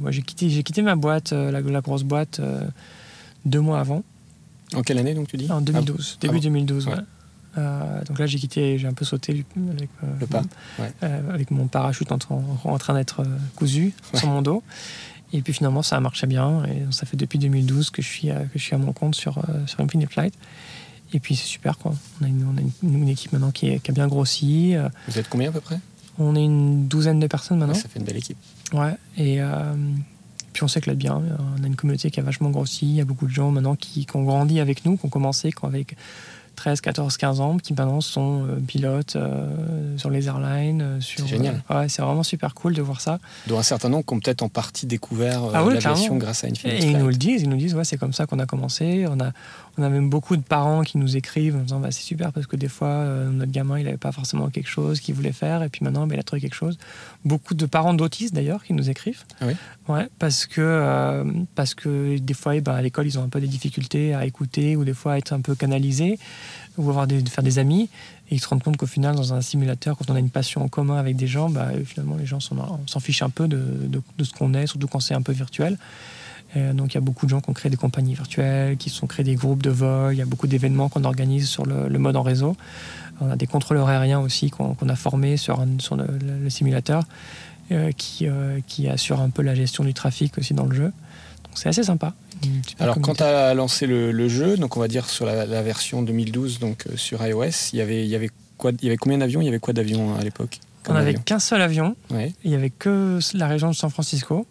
[0.00, 2.40] moi, j'ai quitté, j'ai quitté ma boîte, la, grosse boîte,
[3.44, 4.02] deux mois avant.
[4.74, 5.50] En quelle année donc tu dis?
[5.50, 6.88] En 2012, ah début 2012.
[6.88, 6.94] Ouais.
[7.56, 10.42] Euh, donc là, j'ai quitté, j'ai un peu sauté avec, euh, Le pas,
[10.78, 10.92] ouais.
[11.02, 14.62] euh, avec mon parachute en, train- en train d'être euh, cousu sur mon dos.
[15.32, 16.64] Et puis finalement, ça a marché bien.
[16.64, 19.14] Et ça fait depuis 2012 que je suis, à- que je suis à mon compte
[19.14, 20.34] sur, euh, sur Infinite Flight.
[21.12, 21.94] Et puis c'est super, quoi.
[22.20, 24.74] On a une, on a une- une équipe maintenant qui, est- qui a bien grossi.
[24.74, 25.78] Euh, Vous êtes combien à peu près?
[26.18, 27.74] On est une douzaine de personnes maintenant.
[27.74, 28.36] Ouais, Ça fait une belle équipe.
[28.72, 29.74] Ouais, et euh,
[30.52, 31.22] puis on s'éclate bien.
[31.58, 32.86] On a une communauté qui a vachement grossi.
[32.86, 35.10] Il y a beaucoup de gens maintenant qui, qui ont grandi avec nous, qui ont
[35.10, 35.96] commencé avec
[36.58, 40.82] 13, 14, 15 ans, qui maintenant sont euh, pilotes euh, sur les airlines.
[40.82, 41.62] euh, sur, C'est génial.
[41.70, 43.20] ouais, c'est vraiment super cool de voir ça.
[43.46, 46.48] Dont un certain nombre qui ont peut-être en partie découvert Ah oui, l'aviation grâce à
[46.48, 48.46] Infinite Et ils nous le disent, ils nous disent, ouais, c'est comme ça qu'on a
[48.46, 49.06] commencé.
[49.08, 49.30] On a,
[49.78, 52.46] on a même beaucoup de parents qui nous écrivent en disant, bah, c'est super parce
[52.46, 55.62] que des fois, euh, notre gamin, il n'avait pas forcément quelque chose qu'il voulait faire,
[55.62, 56.78] et puis maintenant, bah, il a trouvé quelque chose.
[57.24, 59.22] Beaucoup de parents d'autistes, d'ailleurs, qui nous écrivent.
[59.40, 59.54] Ah oui
[59.88, 63.28] Ouais, parce que, euh, parce que des fois, eh ben, à l'école, ils ont un
[63.28, 66.18] peu des difficultés à écouter, ou des fois à être un peu canalisés,
[66.76, 67.88] ou avoir des, faire des amis.
[68.30, 70.62] Et ils se rendent compte qu'au final, dans un simulateur, quand on a une passion
[70.62, 73.48] en commun avec des gens, bah, finalement, les gens s'en- on s'en fiche un peu
[73.48, 75.78] de, de- de ce qu'on est, surtout quand c'est un peu virtuel.
[76.56, 78.88] Euh, donc il y a beaucoup de gens qui ont créé des compagnies virtuelles, qui
[78.90, 81.66] se sont créés des groupes de vol, il y a beaucoup d'événements qu'on organise sur
[81.66, 82.56] le, le mode en réseau.
[83.20, 86.50] On a des contrôleurs aériens aussi qu'on a formés sur, un- sur le, le- le
[86.50, 87.02] simulateur,
[87.72, 90.84] euh, qui, euh, qui assurent un peu la gestion du trafic aussi dans le jeu.
[91.44, 92.14] Donc c'est assez sympa.
[92.78, 95.62] Alors, quand tu as lancé le, le jeu, donc on va dire sur la, la
[95.62, 98.86] version 2012, donc euh, sur iOS, il y avait, il y avait quoi Il y
[98.88, 99.40] avait combien d'avions?
[99.42, 100.60] Il y avait quoi d'avions à l'époque?
[100.88, 102.32] On n'avait qu'un seul avion, Ouais.
[102.44, 104.46] il n'y avait que la région de San Francisco.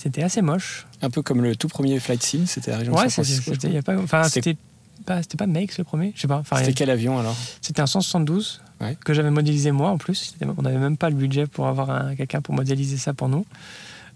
[0.00, 0.86] C'était assez moche.
[1.02, 3.40] Un peu comme le tout premier Flight Sim, c'était la région de Ouais, San c'était
[3.42, 3.68] Francisco.
[3.68, 4.56] c'était- pas, enfin, c'était
[5.04, 6.38] pas, c'était pas Makes le premier, je sais pas.
[6.38, 7.34] Enfin, C'était quel avion alors?
[7.60, 8.96] C'était un 172 Ouais.
[9.04, 10.34] que j'avais modélisé moi en plus.
[10.56, 13.44] On n'avait même pas le budget pour avoir un- quelqu'un pour modéliser ça pour nous.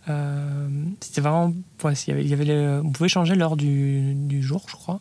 [0.09, 0.69] Euh,
[1.01, 1.53] c'était vraiment.
[1.85, 4.63] ouais, il y avait, il y avait les- on pouvait changer l'heure du, du jour,
[4.69, 5.01] je crois.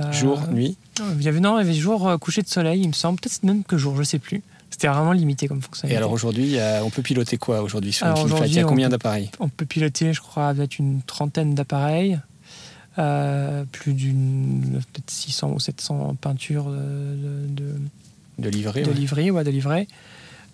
[0.00, 0.76] Euh, Jour, nuit?
[1.16, 3.18] Il y avait, non, il y avait jour euh, coucher de soleil, il me semble.
[3.20, 4.42] Peut-être même que jour, je sais plus.
[4.82, 5.96] C'était vraiment limité comme Et fonctionnalité.
[5.96, 9.30] alors aujourd'hui, on peut piloter quoi aujourd'hui sur Alors, Flight Il y a combien d'appareils?
[9.38, 12.18] On peut piloter, je crois, avec une trentaine d'appareils,
[12.98, 17.78] euh, plus d'une peut-être 600 ou 700 peintures de, de, de-
[18.40, 18.48] de
[18.80, 18.92] ouais.
[18.94, 19.88] de.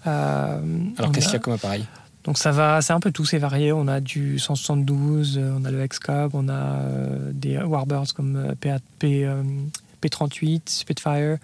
[0.06, 0.60] Euh,
[0.98, 1.86] Alors qu'est-ce qu'il y a comme appareil?
[2.24, 3.72] Donc ça va, c'est un peu tout, c'est varié.
[3.72, 6.82] On a du 172, euh, on a le X-Cub, on a
[7.32, 9.42] des Warbirds comme euh, PA P, euh,
[10.02, 11.38] P38, Spitfire.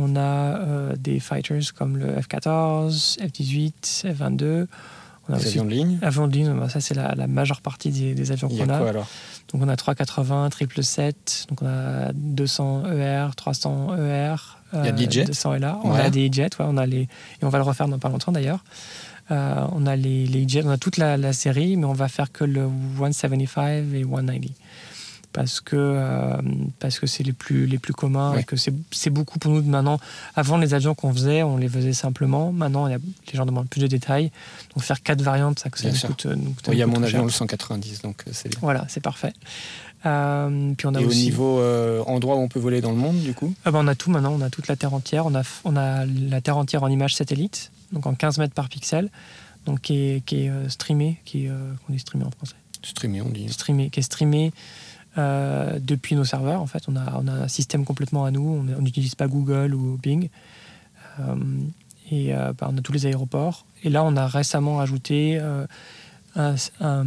[0.00, 4.66] On a euh, des fighters comme le F-14, F-18, F-22.
[5.30, 7.60] On a aussi avions de ligne avions de ligne, bah, ça c'est la, la majeure
[7.60, 8.78] partie des, des avions qu'on a.
[8.78, 9.08] quoi alors?
[9.52, 14.34] Donc on a 380, 777, donc on a 200 ER, 300 ER.
[14.74, 15.78] Il y a des jets 200 est là.
[15.84, 16.00] On Ouais.
[16.00, 17.08] a des jets, ouais, on a les, et
[17.42, 18.62] on va le refaire dans pas longtemps d'ailleurs.
[19.30, 22.08] Euh, on a les, les jets, on a toute la, la série, mais on va
[22.08, 24.52] faire que le 175 et 190
[25.38, 26.36] parce que euh,
[26.80, 28.40] parce que c'est les plus les plus communs Ouais.
[28.40, 30.00] et que c'est beaucoup pour nous de maintenant.
[30.34, 32.50] Avant les avions qu'on faisait, on les faisait simplement.
[32.50, 34.32] Maintenant, y a- les gens demandent plus de détails.
[34.74, 36.26] Donc faire quatre variantes, ça, coûte.
[36.26, 38.58] euh, Oui, Il y a mon avion le 190, donc euh, c'est bien.
[38.62, 39.32] Voilà, c'est parfait.
[40.06, 41.22] Euh, puis on a Et au aussi.
[41.26, 43.54] niveau euh, endroit où on peut voler dans le monde, du coup?
[43.64, 45.24] Ah bah, on a tout maintenant, on a toute la Terre entière.
[45.26, 48.68] On a, on a la Terre entière en images satellite, donc en 15 mètres par
[48.68, 49.08] pixel,
[49.66, 51.50] donc qui est, qui est streamé, qui est,
[51.86, 53.48] qu'on dit streamé en français, Streamé, on dit.
[53.48, 54.52] streamé, qui est streamé
[55.18, 56.62] euh, depuis nos serveurs.
[56.62, 58.64] En fait, on a, un système complètement à nous.
[58.78, 60.28] On n'utilise pas Google ou Bing.
[61.18, 61.34] Euh,
[62.12, 63.66] et euh, bah, on a tous les aéroports.
[63.82, 65.40] Et là, on a récemment ajouté
[66.36, 67.04] un,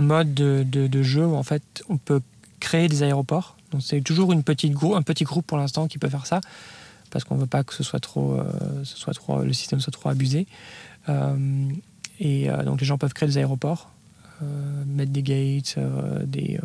[0.00, 2.20] mode de, jeu où en fait, on peut
[2.60, 3.56] créer des aéroports.
[3.72, 6.40] Donc c'est toujours une petite un petit groupe pour l'instant qui peut faire ça
[7.10, 8.38] parce qu'on veut pas que ce soit trop,
[8.84, 10.46] ce le système soit trop abusé.
[12.20, 13.90] Et donc les gens peuvent créer des aéroports,
[14.86, 15.78] mettre des gates,
[16.24, 16.60] des,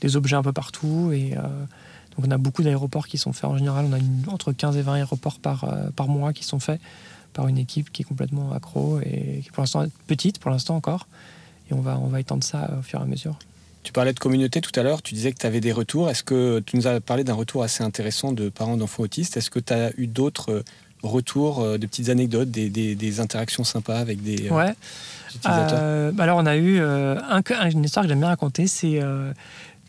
[0.00, 1.10] des objets un peu partout.
[1.12, 1.42] Et euh,
[2.16, 3.86] donc on a beaucoup d'aéroports qui sont faits en général.
[3.88, 6.80] On a une- entre 15 et 20 aéroports par, euh, par mois qui sont faits
[7.32, 10.76] par une équipe qui est complètement accro et qui pour l'instant est petite pour l'instant
[10.76, 11.06] encore.
[11.70, 13.38] Et on va, on va étendre ça au fur et à mesure.
[13.82, 16.08] Tu parlais de communauté tout à l'heure, tu disais que tu avais des retours.
[16.10, 19.36] Est-ce que tu nous as parlé d'un retour assez intéressant de parents d'enfants autistes?
[19.36, 20.62] Est-ce que tu as eu d'autres euh,
[21.02, 24.74] retours, euh, des petites anecdotes, des, des- des interactions sympas avec des euh, Ouais.
[25.34, 25.78] utilisateurs?
[25.80, 28.66] Euh, bah alors on a eu euh, un- un- une histoire que j'aime bien raconter,
[28.66, 29.32] c'est euh,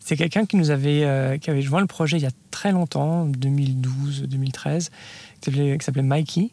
[0.08, 2.72] c'est quelqu'un qui nous avait euh, qui avait joint le projet il y a très
[2.72, 4.90] longtemps, 2012-2013,
[5.42, 6.52] qui s'appelait- Mikey,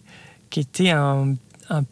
[0.50, 1.36] qui était un,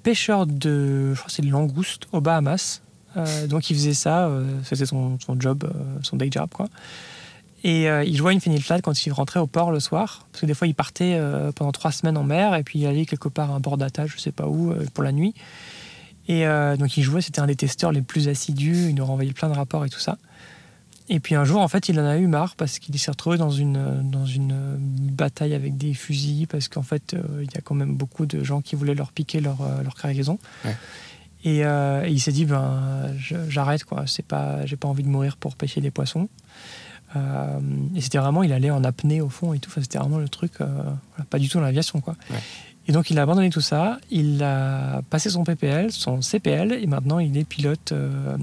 [0.02, 2.82] pêcheur de, je crois c'est de langoustes aux Bahamas.
[3.16, 6.68] Euh, donc il faisait ça, euh, c'était son, job, euh, son day job quoi.
[7.62, 10.54] Et il jouait Infinite Flight quand il rentrait au port le soir, parce que des
[10.54, 11.16] fois il partait
[11.54, 14.14] pendant trois semaines en mer et puis il allait quelque part à un bord d'attache,
[14.16, 15.32] je sais pas où, pour la nuit.
[16.26, 16.44] Et
[16.76, 19.54] donc il jouait, c'était un des testeurs les plus assidus, il nous renvoyait plein de
[19.54, 20.18] rapports et tout ça.
[21.08, 23.38] Et puis un jour, en fait, il en a eu marre parce qu'il s'est retrouvé
[23.38, 27.74] dans une, dans une bataille avec des fusils, parce qu'en fait, il y a quand
[27.74, 30.38] même beaucoup de gens qui voulaient leur piquer leur, leur cargaison.
[31.44, 33.14] Et, et, il s'est dit, ben,
[33.48, 34.04] j'arrête, quoi.
[34.06, 36.28] C'est pas, j'ai pas envie de mourir pour pêcher des poissons.
[37.16, 37.60] Euh,
[37.94, 39.70] et c'était vraiment, il allait en apnée au fond et tout.
[39.80, 40.66] c'était vraiment le truc, euh,
[41.30, 42.16] pas du tout dans l'aviation, quoi.
[42.88, 43.98] Et donc il a abandonné tout ça.
[44.10, 48.36] Il a passé son PPL, son CPL, et maintenant il est pilote, euh,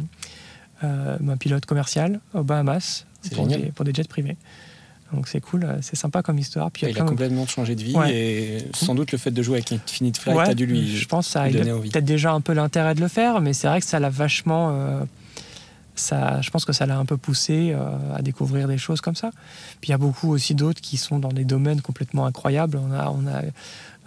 [0.81, 4.37] un pilote commercial aux Bahamas pour des, pour des, jets privés.
[5.13, 6.71] Donc c'est cool, c'est sympa comme histoire.
[6.71, 9.71] Puis il a complètement changé de vie et sans doute le fait de jouer avec
[9.71, 10.95] Infinite Flight a dû lui.
[10.95, 13.79] Je pense ça a peut-être déjà un peu l'intérêt de le faire, mais c'est vrai
[13.79, 15.05] que ça l'a vachement
[16.41, 19.31] je pense que ça l'a un peu poussé euh, à découvrir des choses comme ça.
[19.81, 22.77] Puis il y a beaucoup aussi d'autres qui sont dans des domaines complètement incroyables.
[22.77, 23.41] On a, on a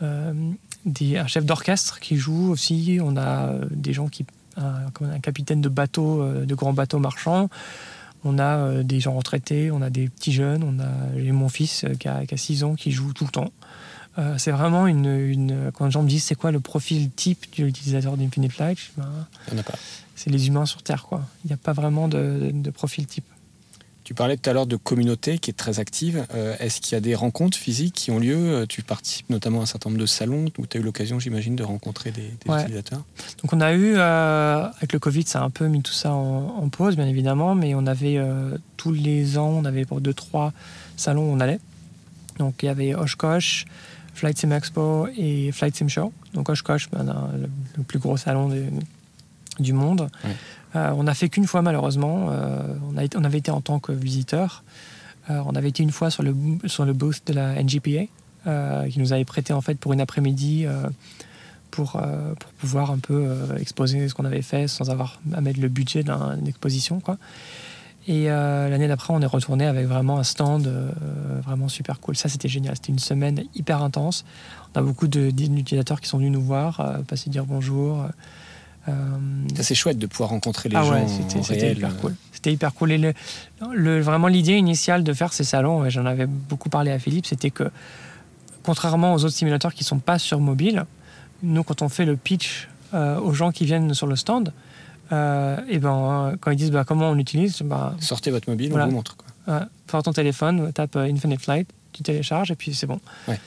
[0.03, 0.33] euh,
[0.85, 2.99] des, un chef d'orchestre qui joue aussi.
[3.03, 4.25] On a euh, des gens qui,
[4.57, 7.49] un, un capitaine de bateau, de grands bateaux marchands.
[8.25, 10.63] On a des gens retraités, on a des petits jeunes.
[10.63, 13.53] On a mon fils qui a, qui a 6 ans qui joue tout le temps.
[14.39, 17.65] c'est vraiment une, une, Quand les gens me disent c'est quoi le profil type de
[17.65, 19.27] l'utilisateur d'Infinite Flight, ben,
[20.15, 21.05] c'est les humains sur Terre.
[21.05, 21.23] Quoi.
[21.45, 23.25] Il n'y a pas vraiment de, profil type.
[24.13, 26.27] Tu parlais tout à l'heure de communauté qui est très active.
[26.35, 29.61] Euh, est-ce qu'il y a des rencontres physiques qui ont lieu euh, Tu participes notamment
[29.61, 32.31] à un certain nombre de salons où tu as eu l'occasion, j'imagine, de rencontrer des,
[32.45, 33.03] utilisateurs?
[33.41, 36.13] Donc on a eu, euh, avec le Covid, ça a un peu mis tout ça
[36.13, 38.21] en, pause, bien évidemment, mais on avait
[38.77, 40.53] tous les ans, on avait pour deux, trois
[40.99, 41.59] salons où on allait.
[42.39, 43.65] Donc il y avait Oshkosh,
[44.13, 46.13] Flight Sim Expo et Flight Sim Show.
[46.35, 47.49] Donc Oshkosh, ben, le,
[47.79, 48.63] le, plus gros salon de,
[49.61, 50.09] du monde.
[50.75, 52.29] Euh, on n'a fait qu'une fois malheureusement.
[52.31, 54.65] Euh, on, a on avait été en tant que visiteur.
[55.31, 56.35] Euh, on avait été une fois sur le,
[56.67, 58.07] sur le booth de la NGPA,
[58.89, 60.67] qui nous avait prêté en fait pour une après-midi
[61.71, 65.69] pour, pour pouvoir un peu exposer ce qu'on avait fait sans avoir à mettre le
[65.69, 66.99] budget d'une exposition.
[66.99, 67.19] Quoi.
[68.09, 70.69] Et l'année d'après, on est retourné avec vraiment un stand
[71.45, 72.17] vraiment super cool.
[72.17, 72.75] Ça, c'était génial.
[72.75, 74.25] C'était une semaine hyper intense.
[74.75, 78.09] On a beaucoup d'utilisateurs qui sont venus nous voir, passer dire bonjour.
[78.89, 78.93] Euh,
[79.61, 81.07] c'est chouette de pouvoir rencontrer les ah gens.
[81.43, 82.15] c'était hyper cool.
[82.33, 82.93] C'était hyper cool.
[82.93, 86.99] Et le, vraiment, l'idée initiale de faire ces salons, et j'en avais beaucoup parlé à
[86.99, 87.71] Philippe, c'était que,
[88.63, 90.85] contrairement aux autres simulateurs qui ne sont pas sur mobile,
[91.43, 94.53] nous, quand on fait le pitch euh, aux gens qui viennent sur le stand,
[95.13, 98.85] euh, et ben, quand ils disent bah, comment on utilise, bah, sortez votre mobile, on
[98.85, 99.17] vous montre.
[99.47, 100.03] Quoi.
[100.03, 103.01] ton téléphone, tape Infinite Flight, tu télécharges et puis c'est bon,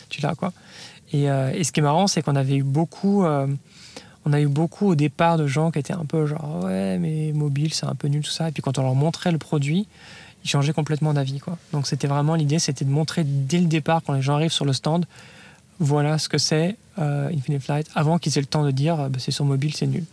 [0.10, 0.36] tu l'as.
[0.36, 0.54] quoi.
[1.12, 3.26] Et, et, ce qui est marrant, c'est qu'on avait eu beaucoup
[4.26, 7.32] on a eu beaucoup au départ de gens qui étaient un peu genre ouais mais
[7.34, 9.88] mobile c'est un peu nul tout ça et puis quand on leur montrait le produit
[10.44, 11.58] ils changeaient complètement d'avis quoi.
[11.72, 14.66] Donc c'était vraiment l'idée c'était de montrer dès le départ quand les gens arrivent sur
[14.66, 15.06] le stand
[15.80, 19.20] voilà ce que c'est euh, Infinite Flight avant qu'ils aient le temps de dire bah,
[19.20, 20.04] c'est sur mobile c'est nul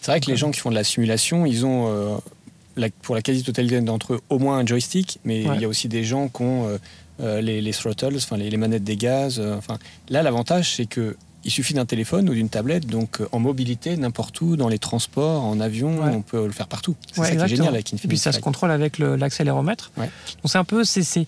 [0.00, 3.22] c'est vrai que les gens qui font de la simulation ils ont euh, pour la
[3.22, 6.42] quasi-totalité d'entre eux au moins un joystick mais il y a aussi des gens qui
[6.42, 6.78] ont
[7.20, 9.78] euh, les, throttles enfin les, les, manettes des gaz enfin.
[10.08, 13.96] Là l'avantage c'est que il suffit d'un téléphone ou d'une tablette, donc euh, en mobilité,
[13.96, 16.96] n'importe où, dans les transports, en avion, on peut le faire partout.
[17.12, 18.06] C'est ça qui est génial avec Infinity.
[18.06, 19.92] Et puis ça se contrôle avec l'accéléromètre.
[19.96, 20.06] donc
[20.44, 21.26] c'est un peu, c'est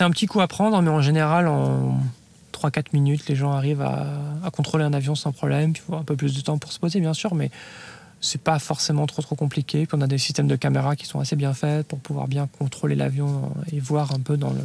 [0.00, 2.00] un petit coup à prendre, mais en général, en
[2.52, 5.72] 3-4 minutes, les gens arrivent à, contrôler un avion sans problème.
[5.74, 7.50] il faut un peu plus de temps pour se poser, bien sûr, mais
[8.20, 9.84] c'est pas forcément trop trop compliqué.
[9.86, 12.48] Puis on a des systèmes de caméra qui sont assez bien faits pour pouvoir bien
[12.58, 14.62] contrôler l'avion et voir un peu dans le,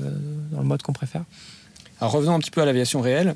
[0.52, 1.23] dans le mode qu'on préfère.
[1.99, 3.36] Alors revenons un petit peu à l'aviation réelle.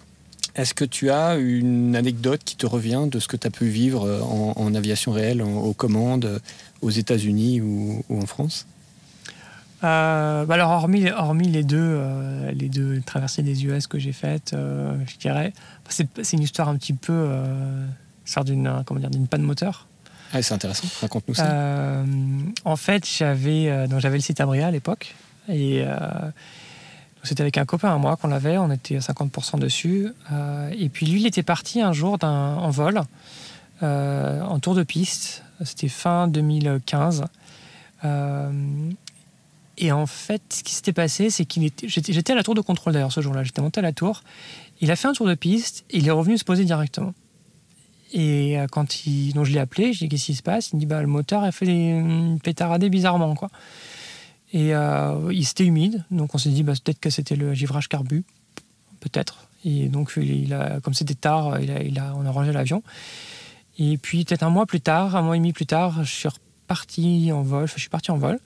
[0.55, 3.65] Est-ce que tu as une anecdote qui te revient de ce que tu as pu
[3.65, 6.39] vivre euh, en, aviation réelle, aux commandes, euh,
[6.81, 8.67] aux États-Unis ou, en France?
[9.83, 12.01] Euh, bah alors hormis, hormis les deux,
[12.53, 15.51] les deux traversées des US que j'ai faites, je dirais,
[15.89, 17.27] c'est, une histoire un petit peu
[18.23, 19.87] sort d'une comment dire d'une panne moteur.
[20.31, 20.87] Ah, c'est intéressant.
[21.01, 22.05] Raconte-nous ça.
[22.63, 25.15] en fait, j'avais donc j'avais le site Abria à l'époque
[25.49, 25.83] et
[27.23, 30.09] c'était avec un copain à moi qu'on l'avait, on était à 50% dessus.
[30.31, 33.01] Euh, et puis lui, il était parti un jour en vol,
[33.81, 35.43] euh, en tour de piste.
[35.63, 37.23] C'était fin 2015.
[38.03, 38.51] Euh,
[39.77, 41.87] et en fait, ce qui s'était passé, c'est qu'il était.
[41.87, 43.43] J'étais à la tour de contrôle d'ailleurs ce jour-là.
[43.43, 44.21] J'étais monté à la tour.
[44.81, 47.13] Il a fait un tour de piste et il est revenu se poser directement.
[48.11, 50.71] Et quand il, donc je l'ai appelé, je lui ai dit qu'est-ce qui se passe?
[50.71, 52.03] Il me dit bah le moteur a fait des
[52.43, 53.49] pétaradés bizarrement quoi.
[54.53, 57.89] Et euh, il c'était humide, donc on s'est dit bah, peut-être que c'était le givrage
[57.89, 58.23] carbu,
[58.99, 59.47] peut-être.
[59.65, 62.83] Et donc, il a, comme c'était tard, il a, il a, on a rangé l'avion.
[63.79, 66.29] Et puis, peut-être un mois plus tard, un mois et demi plus tard, je suis
[66.29, 67.67] reparti en vol.
[67.67, 68.39] je suis parti en vol.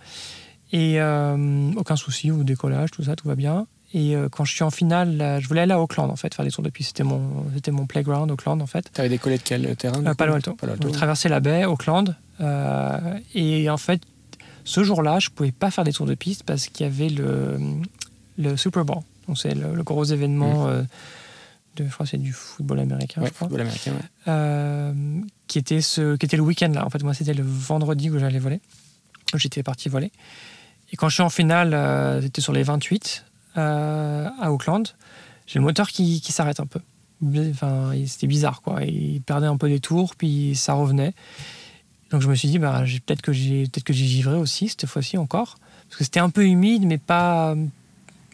[0.71, 3.67] Et euh, aucun souci au décollage, tout ça, tout va bien.
[3.93, 6.45] Et euh, quand je suis en finale, je voulais aller à Auckland, en fait, faire
[6.45, 6.89] des tours de piste.
[6.89, 8.89] C'était mon, c'était mon playground, Auckland, en fait.
[8.93, 10.53] Tu avais décollé de quel terrain Palo Alto.
[10.53, 10.89] Palo Alto.
[10.91, 12.15] traverser la baie, Auckland.
[13.33, 14.01] et en fait,
[14.67, 17.57] Ce jour-là, je pouvais pas faire des tours de piste parce qu'il y avait le,
[18.37, 18.99] le Super Bowl.
[19.27, 20.83] Donc c'est le, le gros événement euh,
[21.75, 23.47] de, je crois c'est du football américain, Ouais, je crois.
[23.47, 23.91] football américain.
[23.93, 23.99] ouais.
[24.27, 24.93] Euh,
[25.47, 26.85] qui était ce, qui était le week-end là.
[26.85, 28.59] En fait, moi, c'était le vendredi où j'allais voler.
[29.35, 30.11] J'étais parti voler.
[30.91, 33.25] Et quand je suis en finale, euh, c'était sur les 28
[33.57, 34.87] euh, à Auckland.
[35.45, 36.79] J'ai le moteur qui, qui s'arrête un peu.
[37.51, 38.83] Enfin, c'était bizarre quoi.
[38.83, 41.13] Il perdait un peu des tours, puis ça revenait.
[42.11, 44.85] Donc je me suis dit, bah, peut-être que j'ai peut-être que j'ai givré aussi cette
[44.85, 47.55] fois-ci encore, parce que c'était un peu humide, mais pas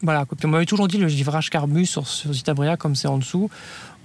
[0.02, 0.26] voilà.
[0.26, 3.50] Puis on m'avait toujours dit le givrage carbu sur sur Citabria comme c'est en dessous.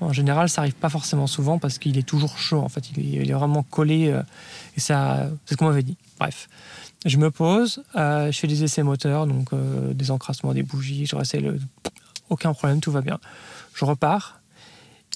[0.02, 2.60] En général, ça arrive pas forcément souvent parce qu'il est toujours chaud.
[2.60, 4.22] En fait, il est vraiment collé euh,
[4.78, 5.98] et ça, c'est ce qu'on m'avait dit.
[6.20, 6.48] Bref,
[7.06, 11.06] je me pose, euh, je fais des essais moteurs, donc euh, des encrassements, des bougies,
[11.06, 11.60] je réessaye le,
[12.30, 13.20] aucun problème, tout va bien.
[13.74, 14.39] Je repars.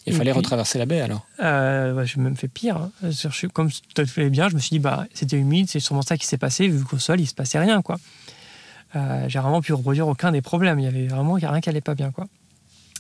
[0.05, 1.25] Il Et fallait puis- retraverser la baie alors.
[1.41, 2.77] Euh, ouais, j'ai même fait pire.
[2.77, 2.91] hein.
[3.03, 6.17] Je Comme tout allait bien, je me suis dit, bah, c'était humide, c'est sûrement ça
[6.17, 7.81] qui s'est passé, vu qu'au sol, il se passait rien.
[7.81, 7.97] quoi.
[8.95, 10.79] Euh, j'ai vraiment pu reproduire aucun des problèmes.
[10.79, 12.11] Il y avait vraiment rien qui allait pas bien.
[12.11, 12.27] quoi.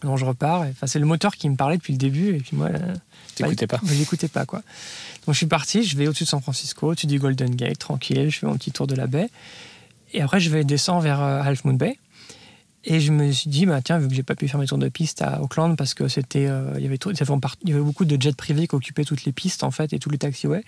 [0.01, 0.61] Donc je repars.
[0.61, 2.35] Enfin, c'est le moteur qui me parlait depuis le début.
[2.35, 2.95] Et puis moi, euh,
[3.35, 3.79] T'écoutais pas.
[3.85, 4.45] je l'écoutais pas.
[4.45, 4.59] quoi.
[5.25, 8.29] Donc je suis parti, je vais au-dessus de San Francisco, au-dessus du Golden Gate, tranquille.
[8.29, 9.29] Je fais mon petit tour de la baie.
[10.13, 11.97] Et après, je vais descendre vers euh, Half Moon Bay.
[12.85, 14.77] Et je me suis dit, bah, tiens, vu que j'ai pas pu faire mes tours
[14.77, 18.03] de piste à Auckland parce que c'était, euh, il y avait il y avait beaucoup
[18.03, 20.63] de jets privés qui occupaient toutes les pistes en fait et tous les taxiways,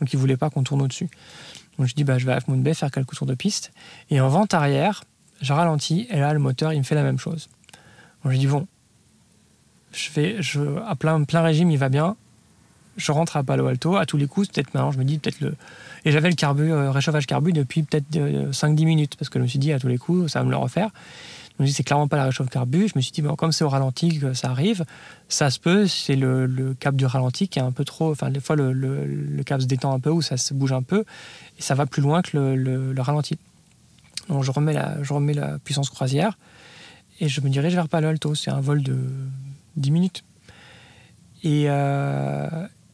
[0.00, 1.08] donc ils voulaient pas qu'on tourne au-dessus.
[1.78, 3.72] Donc je dis, bah, je vais à Half Moon Bay faire quelques tours de piste.
[4.10, 5.04] Et en vente arrière,
[5.40, 7.48] je ralentis et là le moteur il me fait la même chose.
[8.24, 8.66] Donc je dis bon,
[9.92, 12.16] je fais, je, à plein, plein régime il va bien.
[12.96, 15.40] Je rentre à Palo Alto à tous les coups, peut-être maintenant je me dis peut-être
[15.40, 15.54] le
[16.04, 19.44] et j'avais le carbu, euh, réchauffage carbu depuis peut-être euh, 5-10 minutes parce que je
[19.44, 20.90] me suis dit à tous les coups ça va me le refaire.
[21.60, 22.88] Me c'est clairement pas la réchauffe carbu.
[22.88, 24.84] Je me suis dit bon, comme c'est au ralenti que ça arrive,
[25.28, 28.10] ça se peut, c'est le, le cap du ralenti qui est un peu trop.
[28.10, 30.82] Enfin, des fois le, le- cap se détend un peu ou ça se bouge un
[30.82, 31.04] peu
[31.58, 33.38] et ça va plus loin que le ralenti.
[34.28, 36.38] Donc je remets, la, je remets la puissance croisière
[37.20, 38.34] et je me dirige vers Palo Alto.
[38.34, 38.96] C'est un vol de
[39.76, 40.24] 10 minutes.
[41.42, 42.48] Et, euh,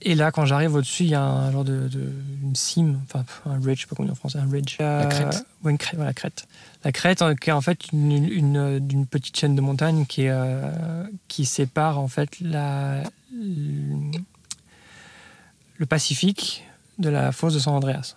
[0.08, 3.24] et là, quand j'arrive au-dessus, il y a un genre de, de- une cime, enfin
[3.44, 4.76] un ridge, je sais pas comment on dit en français, un ridge.
[4.78, 5.44] La crête.
[5.64, 6.46] Ouais, une crête, voilà, crête.
[6.84, 10.22] La crête, euh, qui est en fait une, une- d'une petite chaîne de montagne qui,
[10.22, 13.02] est, euh, qui sépare en fait la,
[13.34, 14.12] le,
[15.78, 16.64] le Pacifique
[16.98, 18.16] de la fosse de San Andreas.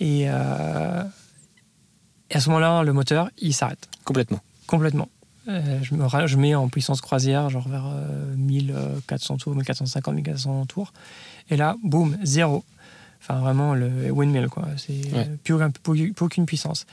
[0.00, 1.02] Et, euh,
[2.30, 4.40] et à ce moment-là, le moteur, il s'arrête Complètement.
[4.66, 5.08] complètement.
[5.50, 10.14] Euh, je, me, ra- je mets en puissance croisière, genre vers euh, 1400 tours, 1450,
[10.14, 10.92] 1400 tours.
[11.50, 12.64] Et là, boum, zéro.
[13.20, 14.66] Enfin, vraiment, le windmill, quoi.
[14.76, 15.26] C'est Ouais.
[15.28, 16.86] euh, plus, aucun- plus- plus aucune puissance.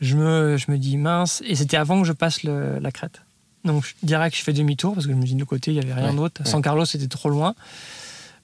[0.00, 3.22] Je me, je me dis mince, et c'était avant que je passe le- la crête.
[3.64, 5.74] Donc, je dirais que je fais demi-tour parce que je me dis de côté, il
[5.74, 6.46] n'y avait rien Ouais, d'autre.
[6.46, 7.54] San Carlos, c'était trop loin.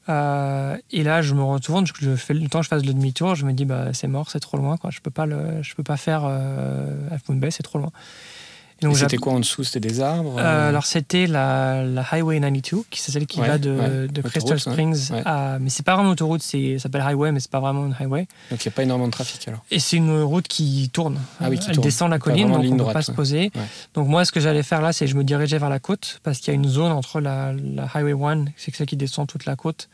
[0.08, 2.92] Euh, et là, je me retourne, je, je fais le temps que je fasse le
[2.92, 4.90] demi-tour, je me dis bah c'est mort, c'est trop loin, quoi.
[4.90, 7.92] Je peux pas le, je peux pas faire euh, Half Moon Bay, c'est trop loin.
[8.88, 9.64] Donc, c'était quoi en dessous?
[9.64, 13.48] C'était des arbres euh, alors c'était la, la Highway 92, qui c'est celle qui Ouais,
[13.48, 14.08] va de, ouais.
[14.08, 14.58] de Crystal.
[14.60, 15.22] Springs Ouais.
[15.24, 17.86] à, mais c'est pas vraiment une autoroute, c'est, ça s'appelle Highway, mais c'est pas vraiment
[17.86, 18.26] une highway.
[18.50, 19.64] Donc il n'y a pas énormément de trafic alors?
[19.70, 21.18] Et c'est une route qui tourne.
[21.40, 21.84] Ah oui, qui Elle tourne.
[21.86, 23.50] descend la colline, donc on ne peut pas se poser.
[23.94, 26.20] Donc moi, ce que j'allais faire là, c'est que je me dirigeais vers la côte,
[26.22, 29.26] parce qu'il y a une zone entre la, la Highway 1, c'est celle qui descend
[29.26, 29.88] toute la côte,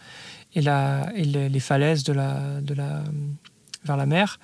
[0.55, 3.03] et, la, et les, les falaises de la, de la,
[3.85, 4.38] vers la mer,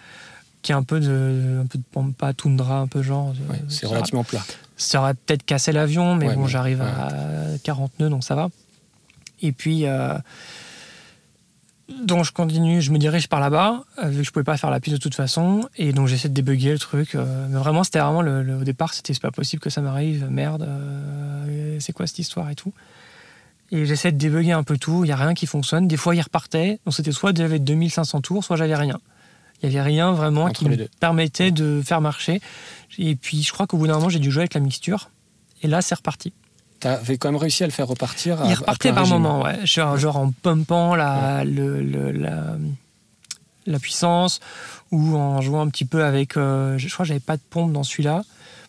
[0.64, 3.28] qui est un peu de, un peu de pampa, toundra, un peu genre.
[3.48, 4.42] Ouais, c'est relativement plat.
[4.76, 6.86] ça aurait peut-être cassé l'avion, mais Ouais, bon, j'arrive ouais.
[6.86, 8.48] à 40 nœuds, donc ça va.
[9.42, 10.14] Et puis, euh,
[12.04, 14.70] donc je continue, je me dirige par là-bas, euh, vu que je pouvais pas faire
[14.70, 17.14] la piste de toute façon, et donc j'essaie de débugger le truc.
[17.14, 19.82] euh, mais vraiment, c'était vraiment le, le- au départ, c'était c'est pas possible que ça
[19.82, 22.72] m'arrive, merde, euh, c'est quoi cette histoire et tout.
[23.70, 25.86] Et j'essaie de débugger un peu tout, il y a rien qui fonctionne.
[25.86, 28.98] Des fois, il repartait, donc c'était soit j'avais 2500 tours, soit j'avais rien.
[29.62, 32.40] Il y avait rien vraiment Entre qui me permettait de faire marcher.
[32.98, 35.10] Et puis, je crois qu'au bout d'un moment, j'ai dû jouer avec la mixture.
[35.62, 36.32] Et là, c'est reparti.
[36.80, 39.16] Tu avais quand même réussi à le faire repartir Il à repartait par régime.
[39.18, 39.64] moment, ouais.
[39.64, 42.56] Genre, genre en pumpant la, le- le- la,
[43.66, 44.40] la puissance
[44.92, 46.36] ou en jouant un petit peu avec.
[46.36, 48.22] euh, je crois que j'avais pas de pompe dans celui-là.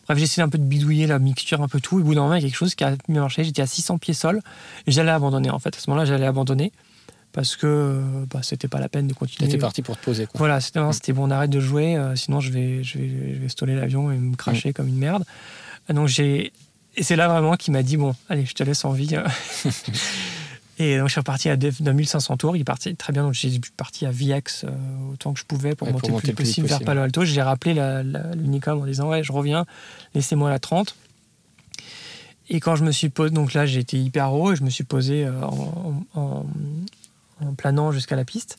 [0.06, 1.98] Bref, j'ai essayé un peu de bidouiller la mixture, un peu tout.
[1.98, 3.44] Et au bout d'un moment, il y a quelque chose qui a mieux marché.
[3.44, 4.40] J'étais à 600 pieds sol.
[4.86, 5.76] Et j'allais abandonner, en fait.
[5.76, 6.72] À ce moment-là, j'allais abandonner
[7.36, 9.46] parce que euh, bah, c'était pas la peine de continuer.
[9.48, 10.26] T'étais parti pour te poser.
[10.26, 10.38] Quoi.
[10.38, 13.38] Voilà, c'était c'était bon, on arrête de jouer, euh, sinon je vais, je vais, je
[13.40, 14.36] vais stoller l'avion et me Mm.
[14.36, 15.24] cracher comme une merde.
[15.88, 16.52] Euh, Donc j'ai,
[16.96, 19.14] et c'est là vraiment qu'il m'a dit bon, allez, je te laisse en vie.
[20.78, 23.60] et donc je suis reparti à 2500 tours, il est parti très bien, donc j'ai
[23.76, 24.70] parti à VX euh,
[25.12, 26.68] autant que je pouvais pour Ouais, monter pour le plus monter le plus vite possible
[26.68, 26.80] vers.
[26.82, 27.24] Palo Alto.
[27.24, 29.64] J'ai rappelé la- la- l'Unicom en disant ouais, je reviens,
[30.14, 30.96] laissez-moi la 30.
[32.48, 34.70] Et quand je me suis posé, donc là j'ai été hyper haut et je me
[34.70, 36.46] suis posé en, en-
[37.40, 38.58] en planant jusqu'à la piste.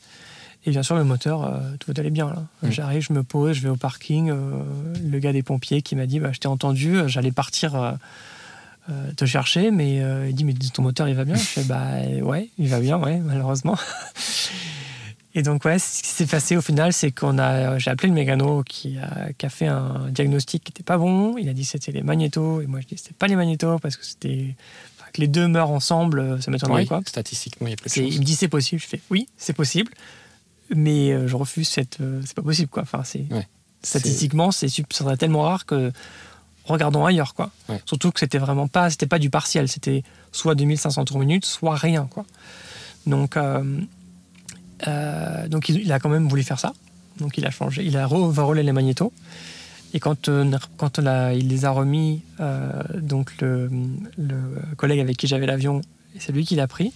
[0.65, 2.27] Et bien sûr, le moteur, euh, tout allait bien.
[2.27, 2.43] Là.
[2.61, 2.71] Mm.
[2.71, 4.29] J'arrive, je me pose, je vais au parking.
[4.29, 4.63] euh,
[5.01, 7.91] le gars des pompiers qui m'a dit bah, Je t'ai entendu, euh, j'allais partir euh,
[9.15, 11.35] te chercher, mais il dit Mais ton moteur, il va bien?
[11.35, 13.77] Je fais Bah ouais, il va bien, ouais, malheureusement.
[15.35, 18.15] Et donc, ouais, ce qui s'est passé au final, c'est qu'on a, j'ai appelé le
[18.15, 21.37] mécano qui a, qui a fait un diagnostic qui n'était pas bon.
[21.37, 22.61] Il a dit que c'était les magnétos.
[22.61, 24.55] Et moi, je dis c'était pas les magnétos parce que c'était.
[25.17, 27.01] Que les deux meurent ensemble, euh, ça m'étonnerait, Oui, quoi.
[27.05, 28.81] statistiquement, il y a plus de il me dit c'est possible.
[28.81, 29.91] Je fais oui, c'est possible,
[30.73, 31.99] mais euh, je refuse cette.
[32.01, 32.83] euh, c'est pas possible quoi.
[32.83, 33.47] Enfin, c'est Ouais.
[33.83, 35.91] statistiquement, c'est ça serait tellement rare que
[36.65, 37.51] regardons ailleurs quoi.
[37.69, 37.81] Ouais.
[37.85, 41.75] Surtout que c'était vraiment pas, c'était pas du partiel, c'était soit 2500 tours minutes, soit
[41.75, 42.25] rien quoi.
[43.05, 43.37] Donc,
[45.47, 46.73] donc il, il a quand même voulu faire ça.
[47.19, 49.11] Donc il a changé, il a overroulé les magnétos.
[49.97, 53.67] Et quand, euh, il les a remis, euh, donc le,
[54.15, 54.37] le
[54.75, 55.81] collègue avec qui j'avais l'avion,
[56.19, 56.93] c'est lui qui l'a pris.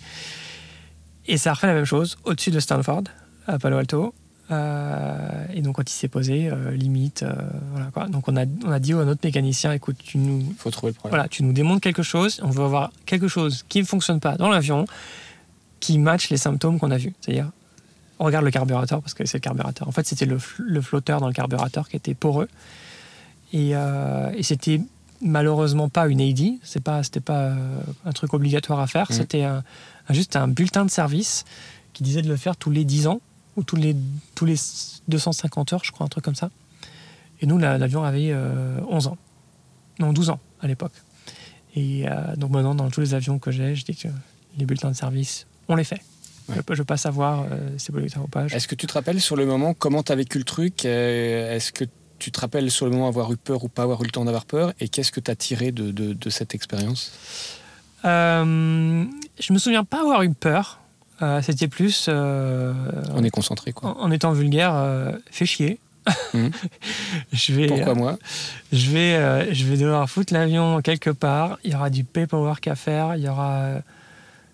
[1.26, 3.06] Et ça a refait la même chose au-dessus de Stanford,
[3.48, 4.14] à Palo Alto.
[4.52, 7.26] Euh, et donc quand il s'est posé, euh, limite,
[7.72, 8.08] voilà quoi.
[8.08, 10.96] Donc on a, on a dit à notre mécanicien, écoute, tu nous, faut trouver le
[10.96, 11.18] problème.
[11.18, 14.36] voilà, tu nous démontres quelque chose, on veut avoir quelque chose qui ne fonctionne pas
[14.36, 14.86] dans l'avion,
[15.80, 17.16] qui matche les symptômes qu'on a vus.
[17.20, 17.50] C'est-à-dire,
[18.20, 19.88] on regarde le carburateur, parce que c'est le carburateur.
[19.88, 22.48] En fait, c'était le flotteur dans le carburateur qui était poreux.
[23.54, 24.82] Et, euh, et c'était
[25.22, 29.16] malheureusement pas une AD, c'est pas, c'était pas euh, un truc obligatoire à faire, Mhm.
[29.18, 29.64] c'était un-
[30.10, 31.46] un- juste un bulletin de service
[31.94, 33.22] qui disait de le faire tous les 10 ans,
[33.58, 33.96] ou tous les,
[34.36, 34.56] tous les
[35.10, 36.50] 250 heures, je crois, un truc comme ça.
[37.42, 39.18] Et nous, la- l'avion avait euh, 11 ans.
[40.00, 40.94] Non, 12 ans à l'époque.
[41.76, 44.08] Et euh, donc maintenant, dans tous les avions que j'ai, je dis que
[44.58, 46.02] les bulletins de service, on les fait.
[46.50, 46.56] Ouais.
[46.68, 48.48] Je ne veux pas savoir euh, si c'est obligatoire ou pas.
[48.48, 50.86] Je- Est-ce que tu te rappelles sur le moment comment tu as vécu le truc?
[50.86, 51.86] Euh, Est-ce que
[52.22, 54.24] tu te rappelles sur le moment avoir eu peur ou pas avoir eu le temps
[54.26, 57.12] d'avoir peur Et qu'est-ce que tu as tiré de, de- de cette expérience?
[58.06, 59.06] Euh,
[59.40, 60.80] je me souviens pas avoir eu peur.
[61.22, 62.74] Euh, C'était plus, euh,
[63.14, 63.98] On est concentré quoi.
[64.00, 65.80] en, en étant vulgaire, euh, fait chier.
[66.34, 66.52] Mhm.
[67.34, 68.18] je vais, Pourquoi moi?
[68.72, 71.60] je vais, euh, je vais devoir foutre l'avion quelque part.
[71.64, 73.16] Il y aura du paperwork à faire.
[73.18, 73.80] Il y aura euh,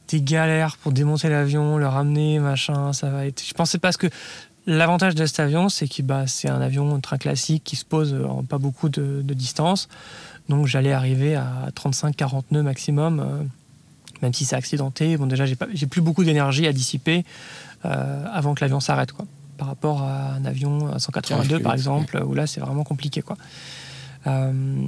[0.10, 2.92] des galères pour démonter l'avion, le ramener, machin.
[2.92, 3.42] Ça va être.
[3.48, 4.08] Je pensais parce que
[4.68, 8.14] l'avantage de cet avion, c'est que bah, c'est un avion, train classique qui se pose
[8.14, 9.88] en pas beaucoup de, de distance.
[10.50, 13.20] Donc j'allais arriver à 35-40 nœuds maximum.
[13.20, 13.44] euh,
[14.22, 17.24] même si c'est accidenté, bon déjà j'ai plus beaucoup d'énergie à dissiper
[17.86, 19.26] euh, avant que l'avion s'arrête quoi.
[19.58, 23.22] Par rapport à un avion à 182 plus par exemple, où là c'est vraiment compliqué
[23.22, 23.38] quoi.
[24.28, 24.88] Euh,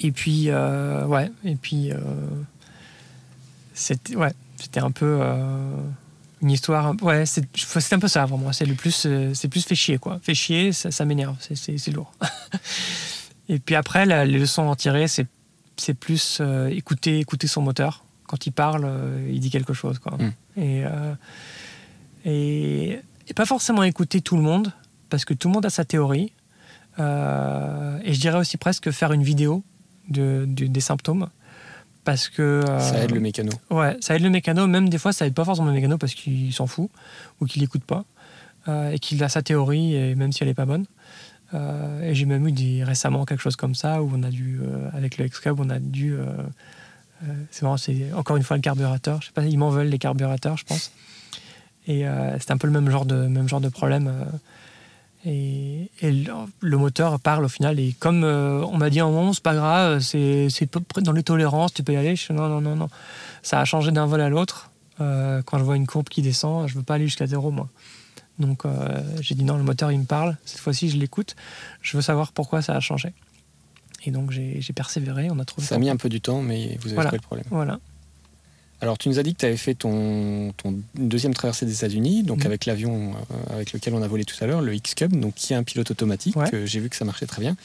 [0.00, 1.96] et puis euh, ouais, et puis euh,
[3.74, 4.32] c'était ouais,
[4.76, 5.76] un peu euh,
[6.42, 6.94] une histoire.
[7.02, 8.52] Ouais, c'est c'est un peu ça vraiment.
[8.52, 10.18] C'est le plus, euh, c'est plus fait chier quoi.
[10.22, 11.36] Fait chier, ça, ça m'énerve.
[11.40, 12.12] C'est- C'est c'est lourd.
[13.48, 15.26] et puis après, la, les leçons à en tirer, c'est
[15.76, 18.04] c'est plus euh, écouter, écouter son moteur.
[18.26, 19.98] Quand il parle, euh, il dit quelque chose.
[19.98, 20.16] Quoi.
[20.18, 20.32] Mm.
[20.60, 21.14] Et, euh,
[22.24, 24.72] et, et pas forcément écouter tout le monde,
[25.08, 26.32] parce que tout le monde a sa théorie.
[26.98, 29.64] Et je dirais aussi presque faire une vidéo
[30.10, 31.28] de, des symptômes.
[32.04, 32.42] Parce que.
[32.42, 33.50] euh, Ça aide le mécano.
[33.70, 34.66] Ouais, ça aide le mécano.
[34.66, 36.90] Même des fois, ça aide pas forcément le mécano parce qu'il s'en fout
[37.40, 38.04] ou qu'il écoute pas
[38.68, 40.86] euh, et qu'il a sa théorie, et même si elle est pas bonne.
[41.52, 44.60] Euh, et j'ai même eu des, récemment quelque chose comme ça où on a dû,
[44.62, 46.14] euh, avec le X-Cub, on a dû.
[46.14, 46.24] euh,
[47.24, 49.20] euh, c'est marrant, c'est encore une fois le carburateur.
[49.20, 50.92] Je sais pas, ils m'en veulent les carburateurs, je pense.
[51.86, 54.12] Et euh, c'est un peu le même genre de, même genre de problème.
[55.26, 57.78] Euh, et, et le, le moteur parle au final.
[57.78, 60.68] Et comme euh, on m'a dit en moment, c'est pas grave, c'est c'est
[61.02, 62.16] dans les tolérances, tu peux y aller.
[62.16, 62.88] Je suis non, non, non, non.
[63.42, 64.70] Ça a changé d'un vol à l'autre.
[65.00, 67.68] Euh, quand je vois une courbe qui descend, je veux pas aller jusqu'à zéro, moi.
[68.38, 70.36] Donc euh, j'ai dit non, le moteur il me parle.
[70.44, 71.36] Cette fois-ci, je l'écoute.
[71.82, 73.12] Je veux savoir pourquoi ça a changé.
[74.06, 75.28] Et donc j'ai j'ai persévéré.
[75.30, 75.66] On a trouvé.
[75.66, 77.10] Ça a mis un peu du temps, mais vous avez Voilà.
[77.10, 77.46] trouvé le problème.
[77.50, 77.78] Voilà.
[78.82, 82.22] Alors, tu nous as dit que tu avais fait ton, ton deuxième traversée des États-Unis,
[82.22, 82.46] donc Mhm.
[82.46, 85.52] avec l'avion euh, avec lequel on a volé tout à l'heure, le X-Cub, donc qui
[85.54, 86.36] a un pilote automatique.
[86.36, 86.46] Ouais.
[86.64, 87.56] J'ai vu que ça marchait très bien.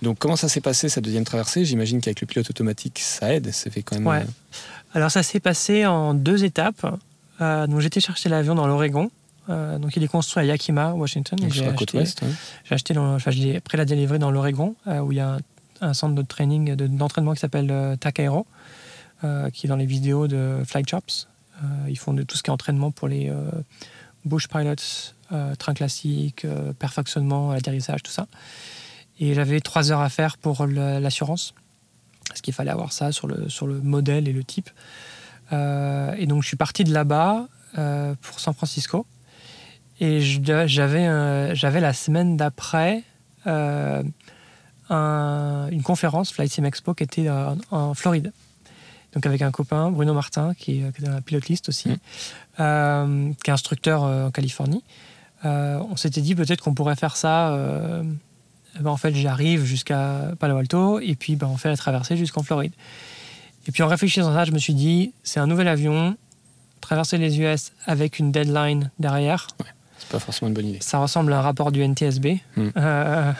[0.00, 1.64] Donc, comment ça s'est passé cette deuxième traversée?
[1.64, 3.52] J'imagine qu'avec le pilote automatique, ça aide.
[3.52, 4.06] Ça fait quand même.
[4.06, 4.20] Ouais.
[4.22, 6.86] euh, Alors ça s'est passé en deux étapes.
[7.40, 9.10] Euh, donc j'étais chercher l'avion dans l'Oregon.
[9.50, 11.38] Euh, donc il est construit à Yakima, Washington.
[11.38, 12.04] donc, j'ai acheté- ouais.
[12.64, 15.20] J'ai acheté, dans- enfin, je l'ai pris la délivrée dans l'Oregon, euh, où il y
[15.20, 15.38] a un,
[15.80, 18.44] un centre de training, de- d'entraînement qui s'appelle TAC Aero, euh,
[19.52, 21.28] qui est dans les vidéos de Flight Shops.
[21.62, 23.50] Euh, ils font tout ce qui est entraînement pour les euh,
[24.24, 24.74] bush pilots,
[25.32, 28.26] euh, train classique, euh, perfectionnement, atterrissage, tout ça.
[29.20, 31.54] Et j'avais trois heures à faire pour l'assurance,
[32.28, 34.70] parce qu'il fallait avoir ça sur le, sur le modèle et le type.
[35.52, 37.46] Euh, et donc je suis parti de là-bas
[37.78, 39.06] euh, pour San Francisco.
[40.00, 43.04] Et j'avais euh, la semaine d'après
[43.46, 44.02] euh,
[44.88, 47.28] un- une conférence, Flight Sim Expo, qui était
[47.70, 48.32] en Floride.
[49.14, 51.88] Donc avec un copain, Bruno Martin, qui est, qui est dans la pilote list aussi,
[51.90, 51.96] Mhm.
[52.60, 54.82] euh, qui est instructeur euh, en Californie.
[55.44, 57.50] Euh, on s'était dit peut-être qu'on pourrait faire ça.
[57.54, 58.02] euh,
[58.80, 62.42] ben, en fait, j'arrive jusqu'à Palo Alto et puis ben, on fait la traversée jusqu'en
[62.42, 62.72] Floride.
[63.68, 66.16] Et puis en réfléchissant à ça, je me suis dit, c'est un nouvel avion,
[66.80, 69.46] traverser les US avec une deadline derrière,
[69.98, 70.78] C'est pas forcément une bonne idée.
[70.80, 72.40] ça ressemble à un rapport du NTSB.
[72.56, 72.68] Hmm.
[72.76, 73.32] Euh,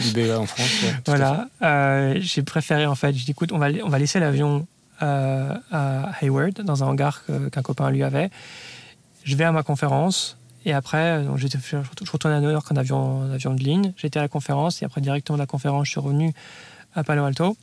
[0.00, 0.68] Du BEA en France.
[0.82, 4.20] ouais, voilà, Euh, j'ai préféré en fait, j'ai dit écoute, on va, on va laisser
[4.20, 4.66] l'avion
[5.02, 7.22] euh, à Hayward, dans un hangar
[7.52, 8.30] qu'un copain lui avait.
[9.24, 10.36] Je vais à ma conférence
[10.66, 13.92] et après, donc je retournais à New York en avion, en avion de ligne.
[13.96, 16.32] J'étais à la conférence et après, directement de la conférence, je suis revenu
[16.94, 17.56] à Palo Alto.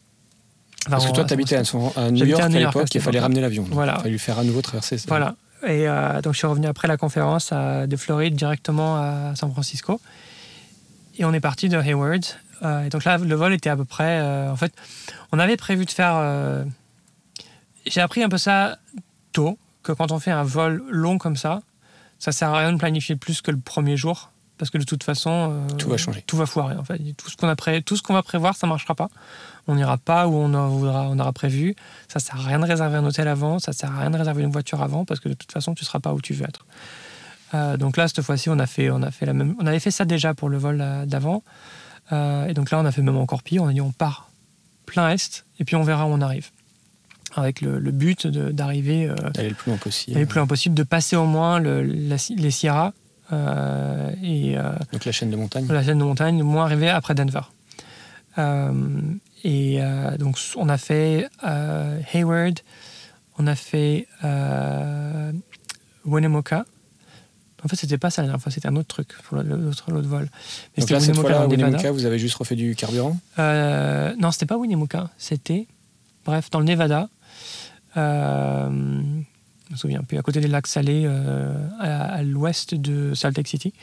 [0.88, 2.96] Enfin, Parce que toi, tu habitais à, New York à à New York à l'époque,
[2.96, 3.66] il fallait ramener l'avion.
[3.72, 3.94] Voilà.
[3.94, 4.98] Il fallait lui faire à nouveau traverser.
[4.98, 5.06] ça.
[5.08, 5.36] Voilà.
[5.64, 9.52] Et euh, donc, je suis revenu après la conférence à- de Floride directement à San
[9.52, 10.02] Francisco.
[11.20, 12.24] Et on est parti de Hayward.
[12.64, 14.20] Euh, et donc là, le vol était à peu près.
[14.22, 14.74] euh, en fait,
[15.32, 16.16] on avait prévu de faire.
[17.86, 18.78] J'ai appris un peu ça
[19.32, 21.62] tôt, que quand on fait un vol long comme ça,
[22.20, 24.30] ça sert à rien de planifier plus que le premier jour.
[24.58, 25.52] Parce que de toute façon.
[25.72, 26.24] euh, Tout va changer.
[26.28, 27.00] Tout va foirer, en fait.
[27.18, 29.10] Tout ce qu'on a pré- tout ce qu'on va prévoir, ça ne marchera pas.
[29.68, 31.76] On n'ira pas où on, en voudra- on aura prévu.
[32.08, 34.44] Ça sert à rien de réserver un hôtel avant, ça sert à rien de réserver
[34.44, 36.44] une voiture avant, parce que de toute façon, tu ne seras pas où tu veux
[36.46, 36.66] être.
[37.56, 39.56] Euh, donc là, cette fois-ci, on a fait, on a fait la même.
[39.60, 41.42] On avait fait ça déjà pour le vol euh, d'avant,
[42.12, 43.64] Euh, et donc là, on a fait même encore pire.
[43.64, 44.30] On a dit, on part
[44.86, 46.50] plein est, et puis on verra où on arrive,
[47.36, 50.20] avec le, le but d'arriver, euh, D'aller le plus loin possible.
[50.20, 52.92] le plus loin possible, de passer au moins le- la- les Sierras
[53.32, 55.66] euh, et euh, Donc la chaîne de montagne.
[55.70, 57.42] la chaîne de montagne, au moins arriver après Denver.
[58.38, 58.72] Euh,
[59.44, 59.80] et
[60.20, 61.28] donc, on a fait
[62.14, 62.60] Hayward,
[63.40, 64.08] on a fait
[66.06, 66.66] Winnemucca.
[67.64, 69.86] En fait, c'était pas ça la dernière fois, c'était un autre truc pour le- l'autre
[70.08, 70.22] vol.
[70.24, 70.30] Mais Donc
[70.80, 71.48] c'était là, cette fois-là, le.
[71.50, 73.18] Winnemucca, vous avez juste refait du carburant?
[73.38, 75.68] Euh, non, c'était pas Winnemucca, c'était,
[76.26, 77.08] bref, dans le Nevada.
[77.98, 78.70] Euh,
[79.68, 83.48] je me souviens plus, à côté des lacs salés, euh, à, l'ouest de Salt Lake
[83.48, 83.74] City.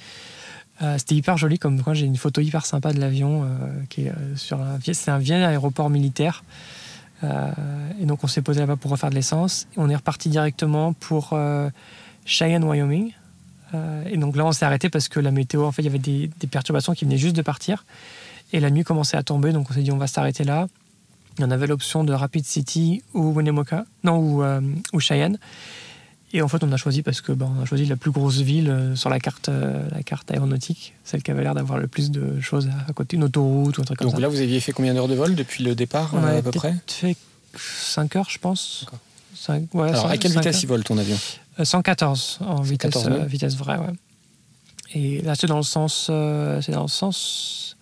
[0.83, 3.49] Euh, c'était hyper joli, comme moi j'ai une photo hyper sympa de l'avion
[3.89, 6.45] qui est sur un, c'est un vieil aéroport militaire.
[7.23, 9.67] Et donc on s'est posé là-bas pour refaire de l'essence.
[9.77, 11.37] On est reparti directement pour
[12.25, 13.13] Cheyenne, Wyoming.
[14.09, 15.99] Et donc là on s'est arrêté parce que la météo, en fait, il y avait
[15.99, 17.85] des, des perturbations qui venaient juste de partir.
[18.53, 20.69] Et la nuit commençait à tomber, donc on s'est dit on va s'arrêter là.
[21.39, 24.61] Et on avait l'option de Rapid City ou Winnemucca, non, ou, euh,
[24.93, 25.39] ou Cheyenne.
[26.35, 28.41] Et en fait, on a choisi parce que ben, on a choisi la plus grosse
[28.41, 31.87] ville euh, sur la carte, euh, la carte aéronautique, celle qui avait l'air d'avoir le
[31.87, 34.21] plus de choses à, à côté, une autoroute ou un truc comme Donc ça.
[34.21, 36.51] là, vous aviez fait combien d'heures de vol depuis le départ, on euh, à peu
[36.51, 37.17] près fait
[37.57, 38.85] 5 heures, je pense.
[39.73, 41.17] Ouais, Alors, à quelle vitesse il vole ton avion
[41.59, 43.27] Euh, 114 en vitesse, 114 euh, nœuds.
[43.27, 43.95] vitesse vraie, ouais.
[44.95, 47.77] Et là, c'est dans le sens, euh, c'est dans le sens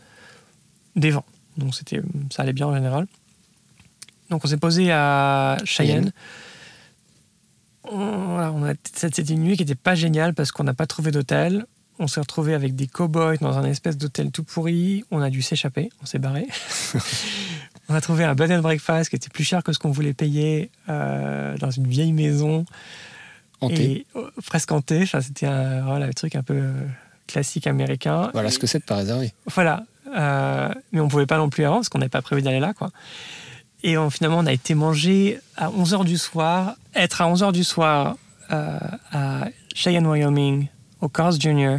[0.95, 1.25] des vents.
[1.57, 2.01] Donc c'était,
[2.31, 3.07] ça allait bien en général.
[4.31, 6.13] Donc on s'est posé à Cheyenne.
[7.91, 11.65] On- C'était une nuit qui n'était pas géniale parce qu'on n'a pas trouvé d'hôtel.
[11.99, 15.05] On s'est retrouvé avec des cow-boys dans un espèce d'hôtel tout pourri.
[15.11, 16.47] On a dû s'échapper, on s'est barré.
[17.89, 20.13] on a trouvé un bed and breakfast qui était plus cher que ce qu'on voulait
[20.13, 22.67] payer euh, dans une vieille maison.
[23.61, 23.83] Hanté.
[23.93, 25.03] Et euh, presque hanté.
[25.05, 26.73] Enfin, C'était un voilà, truc un peu euh,
[27.27, 28.31] classique américain.
[28.35, 29.33] Voilà Et- ce que c'est de pas réserver.
[29.55, 29.85] Voilà.
[30.15, 32.75] Euh, mais on pouvait pas non plus avant parce qu'on n'avait pas prévu d'aller là.
[32.75, 32.91] Quoi.
[33.83, 36.75] Et on- finalement, on a été mangé à 11h du soir.
[36.95, 38.17] Être à 11h du soir
[38.51, 38.79] euh,
[39.13, 40.69] à Cheyenne, Wyoming,
[41.01, 41.77] au Carl's Jr.,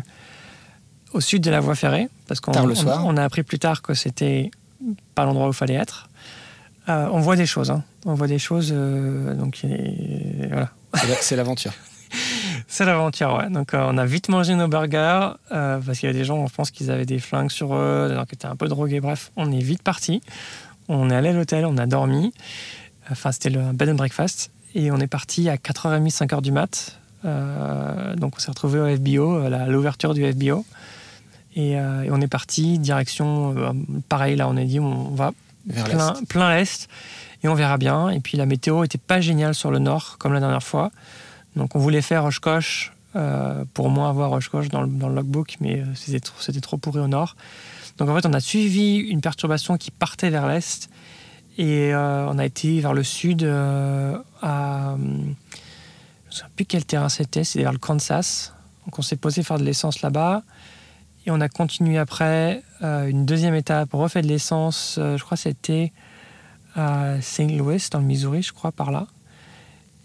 [1.13, 2.07] au sud de la voie ferrée.
[2.27, 4.51] Parce qu'on on- on a appris plus tard que c'était
[5.15, 6.09] pas l'endroit où il fallait être.
[6.89, 7.71] Euh, on voit des choses.
[7.71, 7.83] hein.
[8.05, 8.71] On voit des choses.
[8.73, 10.69] euh, donc, et voilà.
[10.93, 11.73] C'est la- C'est l'aventure.
[12.69, 13.49] C'est l'aventure, ouais.
[13.49, 16.37] Donc, euh, on a vite mangé nos burgers euh, parce qu'il y a des gens,
[16.37, 18.99] on pense qu'ils avaient des flingues sur eux, alors qu'ils étaient un peu drogués.
[19.01, 20.21] Bref, on est vite parti.
[20.89, 22.33] On est allé à l'hôtel, on a dormi.
[23.11, 24.51] Enfin, c'était le bed and breakfast.
[24.75, 26.99] Et on est parti à 4h30, 5h du mat.
[27.25, 30.65] Euh, donc, on s'est retrouvé au FBO, euh, à l'ouverture du FBO.
[31.55, 33.71] Et, euh, et on est parti direction, euh,
[34.09, 35.31] pareil, là, on a dit, on va
[35.65, 36.27] Vers plein, l'est.
[36.27, 36.87] plein l'est
[37.43, 38.09] et on verra bien.
[38.09, 40.91] Et puis la météo était pas géniale sur le nord comme la dernière fois.
[41.55, 42.29] Donc on voulait faire
[43.15, 46.61] euh, pour moins avoir Oshkosh dans le, dans le logbook, mais euh, c'était trop, c'était
[46.61, 47.35] trop pourri au nord.
[47.97, 50.89] Donc en fait on a suivi une perturbation qui partait vers l'est
[51.57, 54.95] et euh, on a été vers le sud euh, à...
[54.97, 58.53] Je ne sais plus quel terrain c'était, c'était vers le Kansas.
[58.85, 60.43] Donc on s'est posé faire de l'essence là-bas.
[61.25, 65.35] Et on a continué après euh, une deuxième étape, on refait de l'essence, je crois
[65.35, 65.91] c'était
[66.75, 67.51] à St.
[67.57, 69.07] Louis, dans le Missouri, je crois, par là.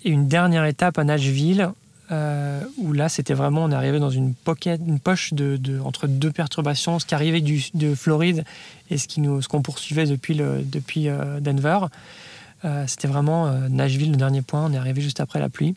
[0.04, 1.70] Et une dernière étape à Nashville,
[2.12, 7.06] euh, où là, c'était vraiment, on arrivé dans une poche de, entre deux perturbations, ce
[7.06, 8.44] qui arrivait de Floride
[8.90, 10.38] et ce qu'on poursuivait depuis,
[11.08, 11.78] euh, Denver.
[12.86, 14.64] C'était vraiment Nashville, le dernier point.
[14.64, 15.74] On est arrivé juste après la pluie.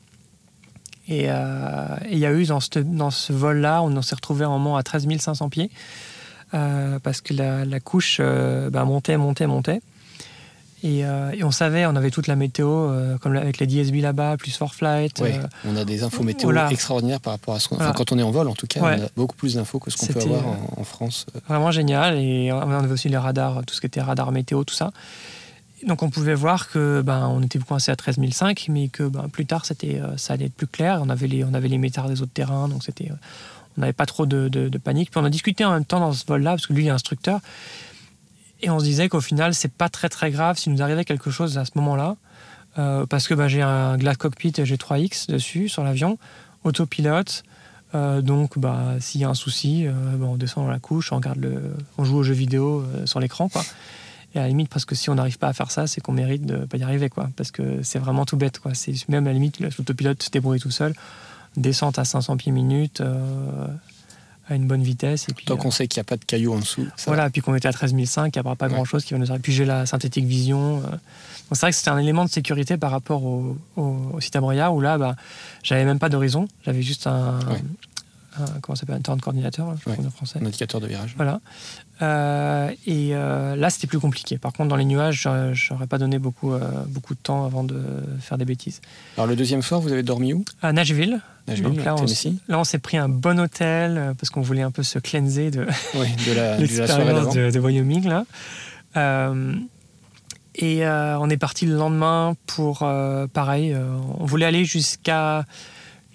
[1.07, 5.07] Et il y a eu dans ce, vol-là, on s'est retrouvé un moment à 13
[5.17, 5.71] 500 pieds.
[6.51, 9.81] parce que la, couche bah, montait, montait, montait.
[10.83, 14.37] Euh, et, on savait, on avait toute la météo, euh, comme avec les DSB là-bas,
[14.37, 15.19] plus Forflight.
[15.19, 17.75] Ouais, euh, on a des infos météo extraordinaires par rapport à ce qu'on.
[17.75, 19.89] Enfin, quand on est en vol, en tout cas, on a beaucoup plus d'infos que
[19.89, 20.43] ce qu'on peut avoir
[20.77, 21.25] en, France.
[21.47, 22.17] Vraiment génial.
[22.17, 24.91] Et on avait aussi les radars, tout ce qui était radar météo, tout ça.
[25.85, 29.27] Donc on pouvait voir que ben, on était coincé à 13 500, mais que ben,
[29.29, 30.99] plus tard, c'était, ça allait être plus clair.
[31.03, 33.09] On avait les, on avait les métars des autres terrains, donc c'était,
[33.77, 35.11] on n'avait pas trop de, de, panique.
[35.11, 36.91] Puis on a discuté en même temps dans ce vol-là, parce que lui, il est
[36.91, 37.39] instructeur.
[38.65, 41.29] Et on se disait qu'au final, c'est pas très très grave s'il nous arrivait quelque
[41.29, 42.15] chose à ce moment-là.
[42.79, 46.17] Euh, parce que bah, j'ai un glass cockpit G3X dessus sur l'avion,
[46.63, 47.43] autopilote.
[47.93, 51.11] Euh, donc, bah, s'il y a un souci, euh, bah, on descend dans la couche,
[51.11, 53.49] on, regarde le, on joue aux jeux vidéo sur l'écran.
[53.49, 53.63] Quoi.
[54.33, 56.13] Et à la limite, parce que si on n'arrive pas à faire ça, c'est qu'on
[56.13, 57.11] mérite de pas y arriver.
[57.35, 58.57] Parce que c'est vraiment tout bête.
[58.57, 58.73] Quoi.
[58.73, 60.95] C'est même à la limite, l'autopilote se débrouille tout seul.
[61.55, 63.03] Descente à 500 pieds minute,
[64.47, 65.27] à une bonne vitesse.
[65.29, 66.87] Et puis, Tant qu'on euh, sait qu'il n'y a pas de cailloux en dessous.
[67.07, 69.29] Voilà, puis qu'on était à 13 500, il n'y aura pas grand-chose qui va nous
[69.29, 69.41] arriver.
[69.41, 70.81] Puis j'ai la synthétique vision.
[70.85, 70.95] Euh.
[71.51, 74.81] c'est vrai que c'était un élément de sécurité par rapport au, au, site à où
[74.81, 75.15] là, bah,
[75.63, 76.47] j'avais même pas d'horizon.
[76.63, 77.39] J'avais juste un,
[78.61, 80.39] comment s'appelle un turn coordinateur, je crois en français.
[80.41, 81.13] Un indicateur de virage.
[81.15, 81.39] Voilà.
[82.01, 84.37] Euh, et là, c'était plus compliqué.
[84.37, 86.53] Par contre, dans les nuages, j'aurais pas donné beaucoup,
[86.87, 87.81] beaucoup de temps avant de
[88.19, 88.81] faire des bêtises.
[89.17, 90.45] Alors, le deuxième soir, vous avez dormi où?
[90.61, 91.21] À Nashville.
[91.47, 91.95] Donc là,
[92.49, 95.65] on, s'est pris un bon hôtel euh, parce qu'on voulait un peu se cleanser de,
[95.93, 98.07] de l'expérience de, de, Wyoming.
[98.07, 98.25] Là.
[98.97, 99.53] Euh,
[100.55, 102.79] et euh, on est parti le lendemain pour,
[103.33, 103.75] pareil,
[104.19, 105.45] on voulait aller jusqu'à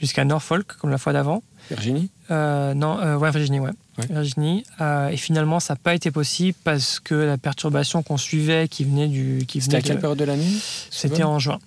[0.01, 1.43] jusqu'à Norfolk, comme la fois d'avant.
[1.68, 2.11] Virginie?
[2.31, 3.72] Non, ouais, Virginie, ouais.
[4.09, 4.64] Virginie.
[4.81, 9.09] et finalement, ça n'a pas été possible parce que la perturbation qu'on suivait, qui venait
[9.09, 9.47] du...
[9.49, 10.51] C'était à quelle période de l'année
[10.91, 11.59] C'était en juin.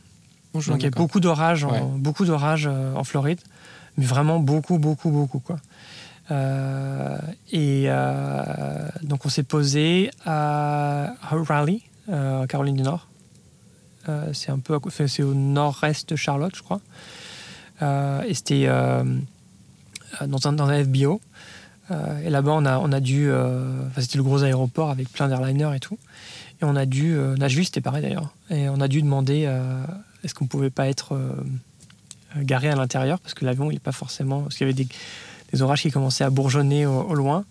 [0.54, 3.40] Donc il y a beaucoup d'orages, beaucoup d'orages en Floride
[3.98, 5.40] mais vraiment beaucoup, beaucoup, beaucoup.
[5.40, 5.58] Quoi.
[6.32, 7.18] Euh,
[7.52, 13.08] et euh, donc on s'est posé à Raleigh, euh, Caroline du Nord.
[14.34, 16.82] c'est un peu, c'est au nord-est de Charlotte, je crois.
[18.26, 18.68] et c'était
[20.28, 21.22] dans un, dans un FBO.
[22.24, 23.30] et là-bas, on a, on a dû.
[23.98, 25.98] c'était le gros aéroport avec plein d'airliners et tout.
[26.62, 27.16] Et on a dû.
[27.38, 28.34] Nashville, c'était pareil d'ailleurs.
[28.50, 29.48] Et on a dû demander
[30.24, 31.34] est-ce qu'on pouvait pas être euh,
[32.38, 33.20] garé à l'intérieur?
[33.20, 34.42] Parce que l'avion, il n'est pas forcément.
[34.42, 34.86] Parce qu'il y avait
[35.52, 37.46] des, orages qui commençaient à bourgeonner au, loin.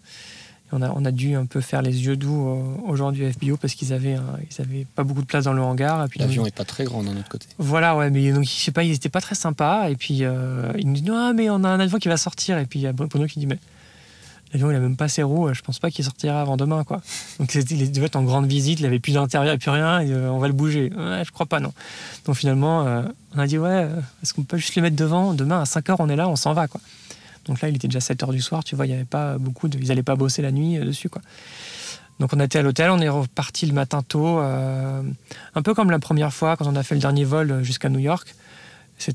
[0.73, 3.57] On, a, on a dû un peu faire les yeux doux aux, gens du FBO
[3.57, 4.17] parce qu'ils avaient,
[4.51, 6.07] ils avaient pas beaucoup de place dans le hangar.
[6.17, 7.47] L'avion n'est pas très grand d'un autre côté.
[7.59, 9.89] Voilà, ouais, mais donc, je sais pas, ils n'étaient pas très sympas.
[9.91, 12.59] Et puis, euh, ils nous disent Non, mais on a un avion qui va sortir.
[12.59, 13.59] Et puis, il y a Bruno qui dit Mais
[14.53, 15.53] L'avion, il a même pas ses roues.
[15.55, 17.01] Je pense pas qu'il sortira avant demain, quoi.
[17.39, 18.81] Donc, il devait être en grande visite.
[18.81, 20.01] Il avait plus d'intérieur, plus rien.
[20.01, 20.93] Et, euh, on va le bouger.
[20.95, 21.73] Ouais, je crois pas, non.
[22.27, 23.03] Donc, finalement, euh,
[23.35, 25.33] on a dit Ouais, euh, est-ce qu'on peut juste le mettre devant?
[25.33, 26.81] Demain, à 5 h on est là, on s'en va, quoi.
[27.47, 28.65] Donc là, il était déjà 7 h du soir.
[28.65, 29.79] Tu vois, il y avait pas beaucoup de.
[29.79, 31.23] Ils allaient pas bosser la nuit dessus, quoi.
[32.21, 32.91] Donc, on était à l'hôtel.
[32.91, 34.39] On est reparti le matin tôt.
[34.39, 37.99] un peu comme la première fois, quand on a fait le dernier vol jusqu'à New
[37.99, 38.35] York.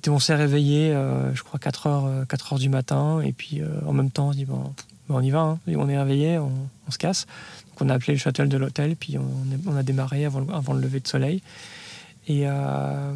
[0.09, 0.91] On s'est réveillé,
[1.33, 3.21] je crois, 4 h 4 heures du matin.
[3.21, 4.73] Et puis, en même temps, on dit Bon
[5.09, 5.59] on y va, hein.
[5.67, 6.51] on est réveillé, on,
[6.89, 7.25] se casse.
[7.69, 10.99] Donc on a appelé le shuttle de l'hôtel, puis on, a démarré avant, le lever
[10.99, 11.41] de soleil.
[12.29, 13.13] Euh,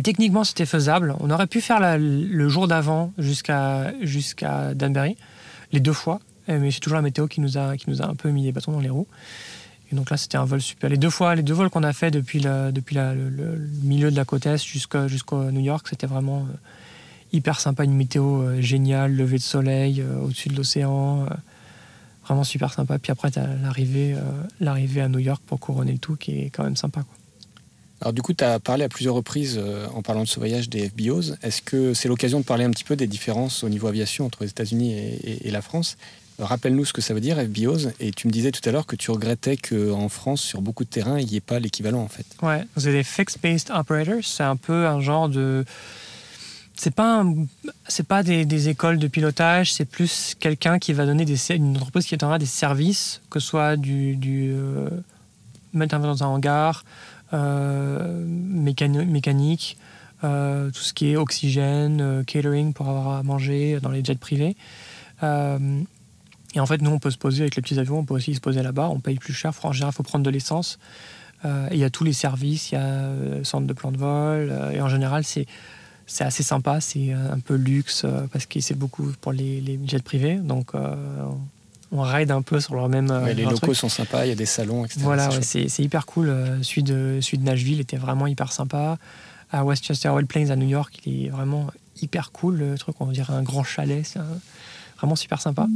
[0.00, 1.14] techniquement, c'était faisable.
[1.20, 5.16] On aurait pu faire le jour d'avant jusqu'à jusqu'à Danbury,
[5.72, 8.52] les deux fois, mais c'est toujours la météo qui nous, a, un peu mis les
[8.52, 9.06] bâtons dans les roues.
[9.90, 10.90] Et donc là, c'était un vol super.
[10.90, 12.72] Les deux fois, les deux vols qu'on a fait depuis, le,
[13.82, 16.56] milieu de la côte est jusqu'au New York, c'était vraiment euh,
[17.32, 21.26] hyper sympa, une météo euh, géniale, lever de soleil euh, au-dessus de l'océan.
[22.24, 22.98] Vraiment super sympa.
[22.98, 23.30] Puis après,
[24.60, 27.04] l'arrivée, à New York pour couronner le tout, qui est quand même sympa.
[28.00, 29.60] Alors du coup, tu as parlé à plusieurs reprises
[29.94, 31.34] en parlant de ce voyage des FBOs.
[31.42, 34.44] Est-ce que c'est l'occasion de parler un petit peu des différences au niveau aviation entre
[34.44, 35.96] les États-Unis et, la France?
[36.38, 37.90] Rappelle-nous ce que ça veut dire FBOs.
[37.98, 40.88] Et tu me disais tout à l'heure que tu regrettais qu'en France, sur beaucoup de
[40.88, 42.26] terrains, il n'y ait pas l'équivalent en fait.
[42.40, 44.22] Ouais, c'est des Fixed Based Operators.
[44.22, 45.64] C'est un peu un genre de
[46.78, 47.24] c'est pas
[47.88, 52.06] c'est pas des, écoles de pilotage, c'est plus quelqu'un qui va donner des une entreprise
[52.06, 54.88] qui des services, que ce soit du, euh,
[55.72, 56.84] mettre dans un hangar,
[57.32, 59.76] euh, mécanique,
[60.24, 64.56] euh, tout ce qui est oxygène, catering pour avoir à manger dans les jets privés.
[65.22, 68.34] et en fait, nous, on peut se poser avec les petits avions, on peut aussi
[68.34, 68.88] se poser là-bas.
[68.88, 69.52] On paye plus cher.
[69.62, 70.78] En général, il faut prendre de l'essence.
[71.44, 74.52] il y a tous les services, il y a centre de plan de vol.
[74.72, 75.46] et en général, c'est
[76.08, 79.78] c'est assez sympa, c'est euh, un peu luxe euh, parce que c'est beaucoup pour les,
[79.86, 80.36] jets privés.
[80.36, 80.96] Donc, euh,
[81.92, 83.10] on ride un peu sur leur même.
[83.10, 83.76] Ouais, les leur locaux truc.
[83.76, 85.00] sont sympas, il y a des salons, etc.
[85.02, 86.28] Voilà, C'est ouais, hyper cool.
[86.28, 88.98] Euh, Celui de, celui de Nashville était vraiment hyper sympa.
[89.50, 91.68] À Westchester Wild Plains à New York, il est vraiment
[92.02, 92.56] hyper cool.
[92.58, 94.04] Le truc, on dirait un grand chalet.
[94.04, 94.20] C'est
[94.98, 95.66] vraiment super sympa.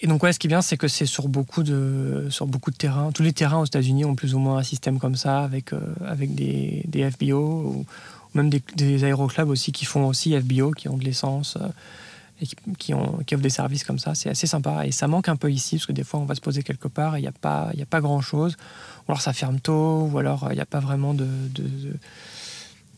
[0.00, 2.70] Et donc, ouais, ce qui est bien, c'est que c'est sur beaucoup de, sur beaucoup
[2.70, 3.10] de terrains.
[3.12, 5.80] Tous les terrains aux États-Unis ont plus ou moins un système comme ça, avec, euh,
[6.06, 7.86] avec des, des FBO ou, ou
[8.34, 11.66] même des, des aéroclubs aussi qui font aussi FBO, qui ont de l'essence euh,
[12.40, 14.14] et qui, qui ont, qui offrent des services comme ça.
[14.14, 14.86] C'est assez sympa.
[14.86, 16.88] Et ça manque un peu ici, parce que des fois, on va se poser quelque
[16.88, 18.56] part et il n'y a pas, y a pas grand-chose.
[19.08, 21.24] Ou alors ça ferme tôt, ou alors euh, il n'y a pas vraiment de.
[21.54, 21.96] de, de-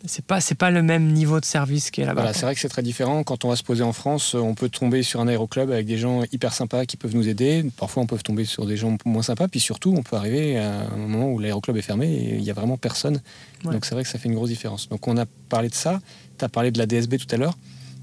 [0.07, 2.23] c'est pas, c'est pas le même niveau de service qui est là-bas.
[2.23, 3.23] Voilà, c'est vrai que c'est très différent.
[3.23, 5.99] Quand on va se poser en France, on peut tomber sur un aéroclub avec des
[5.99, 7.67] gens hyper sympas qui peuvent nous aider.
[7.77, 9.47] Parfois, on peut tomber sur des gens moins sympas.
[9.47, 12.49] Puis surtout, on peut arriver à un moment où l'aéroclub est fermé et il n'y
[12.51, 13.21] a vraiment personne.
[13.67, 13.75] Ouais.
[13.75, 14.89] Donc c'est vrai que ça fait une grosse différence.
[14.89, 16.01] Donc on a parlé de ça.
[16.39, 17.59] Tu as parlé de la DSB tout à l'heure.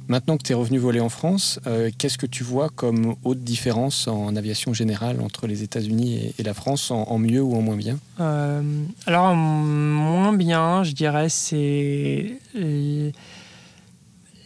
[0.10, 3.44] Maintenant que tu es revenu voler en France, euh, qu'est-ce que tu vois comme haute
[3.44, 7.56] différence en aviation générale entre les États-Unis et, et la France, en, en mieux ou
[7.56, 8.00] en moins bien?
[8.22, 8.62] Euh,
[9.06, 12.38] alors, moins bien, je dirais, c'est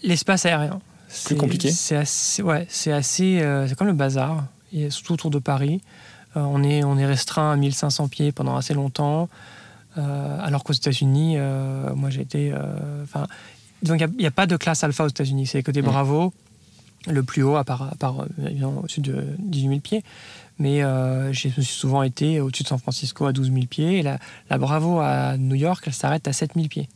[0.04, 0.80] l'espace aérien.
[1.08, 1.72] C'est- compliqué?
[1.72, 5.82] C'est assez, ouais, c'est assez, euh, c'est comme le bazar, et surtout autour de Paris.
[6.34, 9.28] On est, on est restreint à 1500 pieds pendant assez longtemps,
[9.98, 13.04] euh, alors qu'aux États-Unis, euh, moi j'ai été, euh,
[13.84, 15.86] donc il n'y a, pas de classe alpha aux États-Unis, c'est que des Mm.
[15.86, 16.34] bravos,
[17.08, 20.04] le plus haut, à part, à part euh, évidemment, au-dessus de 18 000 pieds.
[20.60, 24.00] Mais euh, je me suis souvent été au-dessus de San Francisco à 12 000 pieds.
[24.00, 24.20] Et la,
[24.50, 26.88] la Bravo à New York, elle s'arrête à 7 000 pieds.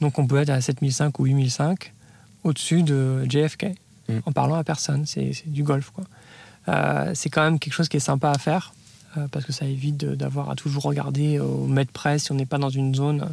[0.00, 1.74] Donc on peut être à 7 500 ou 8 500
[2.44, 3.66] au-dessus de JFK
[4.08, 4.20] Mm.
[4.24, 5.04] en parlant à personne.
[5.04, 5.90] C'est du golf.
[5.90, 6.04] quoi.
[6.68, 8.72] Euh, c'est quand même quelque chose qui est sympa à faire
[9.16, 12.46] euh, parce que ça évite d'avoir à toujours regarder au mètre près si on n'est
[12.46, 13.28] pas dans une zone.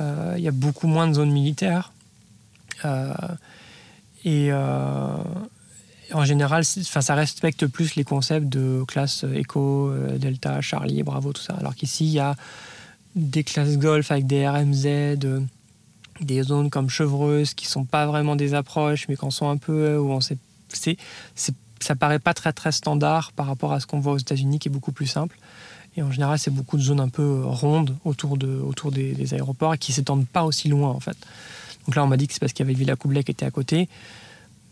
[0.00, 1.92] Euh, Il y a beaucoup moins de zones militaires.
[2.84, 3.12] Euh,
[4.24, 5.16] et euh,
[6.12, 11.42] en général, ça respecte plus les concepts de classe Echo, euh, Delta, Charlie, Bravo, tout
[11.42, 11.54] ça.
[11.54, 12.34] Alors qu'ici, il y a
[13.14, 15.18] des classes golf avec des RMZ,
[16.20, 19.56] des zones comme Chevreuse qui sont pas vraiment des approches, mais qui en sont un
[19.56, 20.00] peu,
[21.80, 24.68] ça paraît pas très très standard par rapport à ce qu'on voit aux États-Unis, qui
[24.68, 25.38] est beaucoup plus simple.
[25.98, 29.14] Et en général, c'est beaucoup de zones un peu euh, rondes autour, de, autour des,
[29.14, 31.16] des aéroports et qui s'étendent pas aussi loin en fait.
[31.86, 33.46] Donc là, on m'a dit que c'est parce qu'il y avait Villa Coublay qui était
[33.46, 33.88] à côté.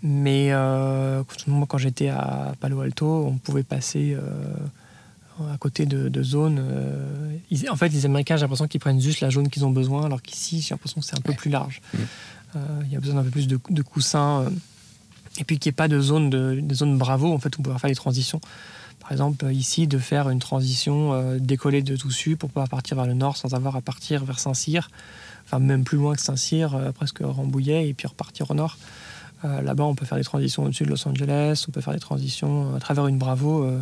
[0.02, 6.08] Mais euh, moi, quand j'étais à Palo Alto, on pouvait passer euh, à côté de,
[6.08, 6.58] de zones.
[6.60, 9.70] euh, ils- en fait, les Américains, j'ai l'impression qu'ils prennent juste la zone qu'ils ont
[9.70, 11.80] besoin, alors qu'ici, j'ai l'impression que c'est un peu plus large.
[12.54, 14.44] Euh, Il y a besoin d'un peu plus de, de coussins.
[15.40, 17.60] et puis qu'il n'y ait pas de zone, de, de zone bravo, en fait, où
[17.60, 18.40] on peut faire des transitions.
[19.06, 23.06] Par exemple, ici, de faire une transition euh, décollée de Toussus pour pouvoir partir vers
[23.06, 24.90] le nord sans avoir à partir vers Saint-Cyr,
[25.44, 28.78] enfin même plus loin que Saint-Cyr, euh, presque Rambouillet, et puis repartir au nord.
[29.44, 32.00] Euh, Là-bas, on peut faire des transitions au-dessus de Los Angeles, on peut faire des
[32.00, 33.78] transitions à travers une Bravo, euh,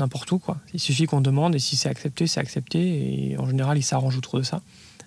[0.00, 0.40] n'importe où.
[0.40, 0.56] Quoi.
[0.72, 4.18] Il suffit qu'on demande, et si c'est accepté, c'est accepté, et en général, ils s'arrangent
[4.18, 4.62] autour de ça.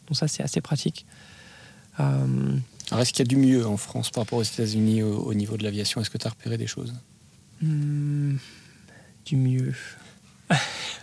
[0.08, 1.06] Donc ça, c'est assez pratique.
[2.00, 2.56] Euh,
[2.92, 5.34] Alors est-ce qu'il y a du mieux en France par rapport aux États-Unis au, au
[5.34, 6.00] niveau de l'aviation?
[6.00, 6.94] Est-ce que tu as repéré des choses?
[7.62, 8.36] Hmm,
[9.28, 9.74] du mieux.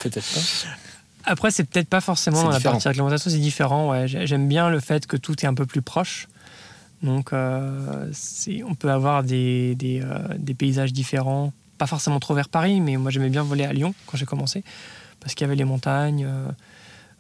[0.01, 0.41] Peut-être pas.
[1.27, 3.91] Après, c'est peut-être pas forcément dans la partie réglementation, c'est différent.
[3.91, 4.09] Ouais.
[4.09, 6.29] J'ai- J'aime bien le fait que tout est un peu plus proche.
[7.03, 8.11] Donc, euh,
[8.67, 12.97] on peut avoir des, des, euh, des paysages différents, pas forcément trop vers Paris, mais
[12.97, 14.65] moi j'aimais bien voler à Lyon quand j'ai commencé,
[15.21, 16.27] parce qu'il y avait les montagnes,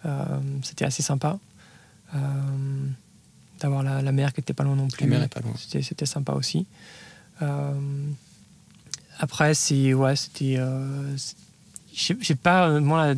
[0.07, 1.39] euh, c'était assez sympa.
[3.61, 5.05] D'avoir la, la mer qui était pas loin non plus.
[5.05, 5.53] La mer est pas loin.
[5.57, 6.67] C'était sympa aussi.
[9.19, 10.57] Après, c'est ouais, c'était.
[10.59, 11.37] euh, c'est-
[12.21, 13.15] j'ai, pas euh, moi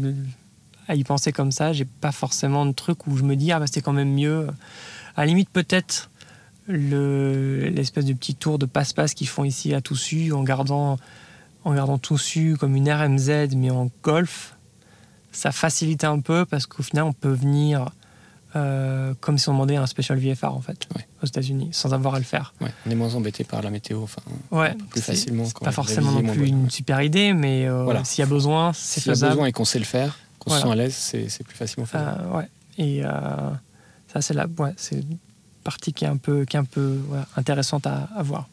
[0.88, 1.72] à y penser comme ça.
[1.72, 4.46] J'ai pas forcément de truc où je me dis ah bah c'était quand même mieux.
[5.16, 6.10] À la limite peut-être
[6.68, 10.98] le l'espèce de petit tour de passe-passe qu'ils font ici à Toussus en gardant
[11.64, 14.56] en gardant Toussus comme une RMZ mais en golf.
[15.32, 17.88] Ça facilite un peu parce qu'au final on peut venir
[18.56, 21.06] euh, comme si on demandait un special VFR en fait Ouais.
[21.22, 22.54] aux États-Unis sans avoir à le faire.
[22.60, 24.02] Ouais, on est moins embêté par la météo.
[24.02, 28.04] Enfin, Ouais, plus facilement quand pas forcément non plus une super idée, mais euh, Voilà.
[28.04, 29.32] s'il y a besoin, c'est s'il y a faisable.
[29.34, 30.66] besoin et qu'on sait le faire, qu'on se Voilà.
[30.66, 30.94] sent à l'aise,
[31.28, 32.22] c'est plus facilement faisable.
[32.32, 32.48] Euh, ouais.
[32.78, 33.10] Et euh,
[34.12, 34.46] ça, c'est la,
[34.76, 35.18] c'est une
[35.64, 36.98] partie qui est un peu, qui est un peu
[37.36, 38.48] intéressante à, à voir.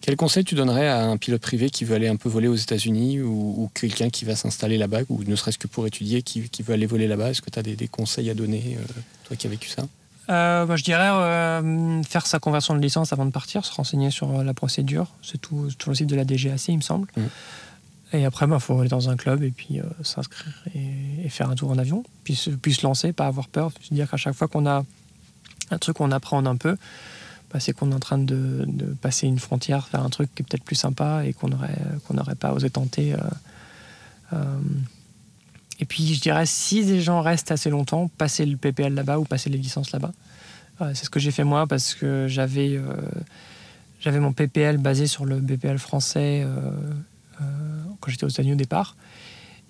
[0.00, 2.56] Quel conseil tu donnerais à un pilote privé qui veut aller un peu voler aux
[2.56, 6.48] États-Unis ou, ou quelqu'un qui va s'installer là-bas ou ne serait-ce que pour étudier, qui,
[6.48, 7.30] qui veut aller voler là-bas?
[7.30, 9.86] Est-ce que tu as des, des conseils à donner, euh, toi qui as vécu ça?
[10.30, 14.10] Euh, bah, je dirais euh, faire sa conversion de licence avant de partir, se renseigner
[14.10, 15.08] sur euh, la procédure.
[15.22, 17.08] C'est tout sur le site de la DGAC, il me semble.
[17.16, 17.28] Mhm.
[18.12, 21.50] Et après, il faut aller dans un club et puis euh, s'inscrire et, et faire
[21.50, 22.04] un tour en avion.
[22.24, 23.70] Puis se, puis se lancer, pas avoir peur.
[23.82, 24.84] Se dire qu'à chaque fois qu'on a
[25.70, 26.76] un truc, on apprend un peu.
[27.58, 28.66] C'est qu'on est en train de,
[29.00, 31.76] passer une frontière, faire un truc qui est peut-être plus sympa et qu'on n'aurait
[32.06, 33.14] qu'on pas osé tenter.
[35.80, 39.24] et puis je dirais, si des gens restent assez longtemps, passer le PPL là-bas ou
[39.24, 40.12] passer les licences là-bas.
[40.94, 42.80] c'est ce que j'ai fait moi parce que j'avais
[44.00, 46.46] j'avais mon PPL basé sur le BPL français
[48.00, 48.96] quand j'étais aux États-Unis au départ.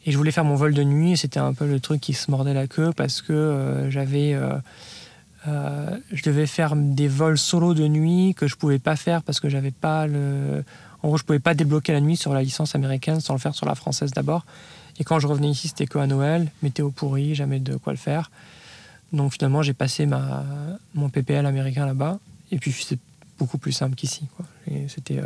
[0.07, 2.15] Et je voulais faire mon vol de nuit, et c'était un peu le truc qui
[2.15, 4.33] se mordait la queue parce que euh, j'avais.
[4.35, 4.57] Euh,
[5.49, 9.41] euh, je devais faire des vols solo de nuit que je pouvais pas faire parce
[9.41, 10.65] que j'avais pas le.
[11.03, 13.55] En gros, je pouvais pas débloquer la nuit sur la licence américaine sans le faire
[13.55, 14.45] sur la française d'abord.
[14.99, 18.31] Et quand je revenais ici, c'était qu'à Noël, météo pourri, jamais de quoi le faire.
[19.13, 20.45] Donc finalement, j'ai passé ma,
[20.95, 22.19] mon PPL américain là-bas.
[22.53, 22.99] Et puis c'est
[23.39, 24.27] beaucoup plus simple qu'ici.
[24.89, 25.21] C'était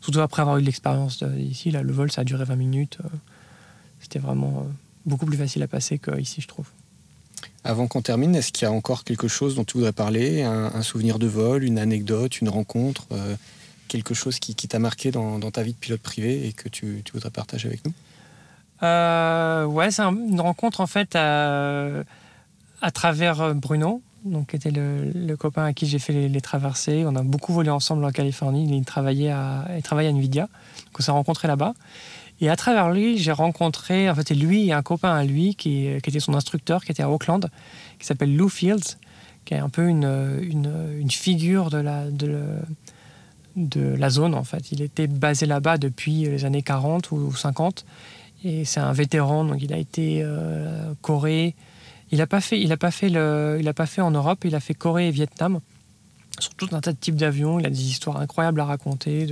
[0.00, 1.72] surtout après avoir eu de l'expérience ici.
[1.72, 2.98] Là, le vol, ça a duré 20 minutes.
[4.02, 4.70] C'était vraiment euh,
[5.06, 6.66] beaucoup plus facile à passer qu'ici, je trouve.
[7.64, 10.82] Avant qu'on termine, est-ce qu'il y a encore quelque chose dont tu voudrais parler un,
[10.82, 13.36] souvenir de vol, une anecdote, une rencontre, euh,
[13.88, 17.30] quelque chose qui, t'a marqué dans, ta vie de pilote privé et que tu, voudrais
[17.30, 17.92] partager avec nous?
[18.82, 22.04] Euh, Ouais, c'est une rencontre en fait à,
[22.92, 27.04] travers Bruno, donc, qui était le, copain à qui j'ai fait les, traversées.
[27.06, 28.76] On a beaucoup volé ensemble en Californie.
[28.76, 30.42] Il travaillait à, il travaillait à Nvidia.
[30.42, 31.74] Donc on s'est rencontrés là-bas.
[32.42, 35.86] Et à travers lui, j'ai rencontré, en fait, lui et un copain à lui qui,
[35.86, 37.48] était son instructeur, qui était à Auckland,
[38.00, 38.98] qui s'appelle Lou Fields,
[39.44, 44.72] qui est un peu une, une, figure de la, de, la zone, en fait.
[44.72, 47.86] Il était basé là-bas depuis les années 40 ou 50.
[48.42, 51.54] Et c'est un vétéran, donc il a été euh, Corée.
[52.10, 54.60] Il n'a pas, fait, il a pas, il a pas fait en Europe, il a
[54.60, 55.60] fait Corée et Vietnam,
[56.40, 57.60] sur tout un tas de types d'avions.
[57.60, 59.28] Il a des histoires incroyables à raconter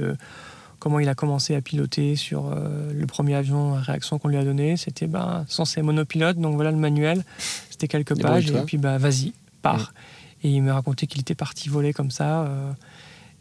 [0.81, 4.39] comment il a commencé à piloter sur euh, le premier avion à réaction qu'on lui
[4.39, 4.77] a donné.
[4.77, 7.23] C'était ben, censé monopilote, donc voilà le manuel.
[7.71, 9.93] C'était quelques pages, et puis bah, vas-y, pars.
[9.93, 10.47] Mm.
[10.47, 12.45] Et il me racontait qu'il était parti voler comme ça.
[12.45, 12.73] Euh,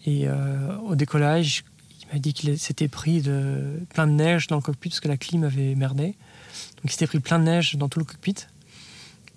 [0.06, 1.64] et euh, au décollage,
[2.02, 5.08] il m'a dit qu'il s'était pris de, plein de neige dans le cockpit parce que
[5.08, 6.08] la clim avait merdé.
[6.08, 8.36] Donc il s'était pris plein de neige dans tout le cockpit.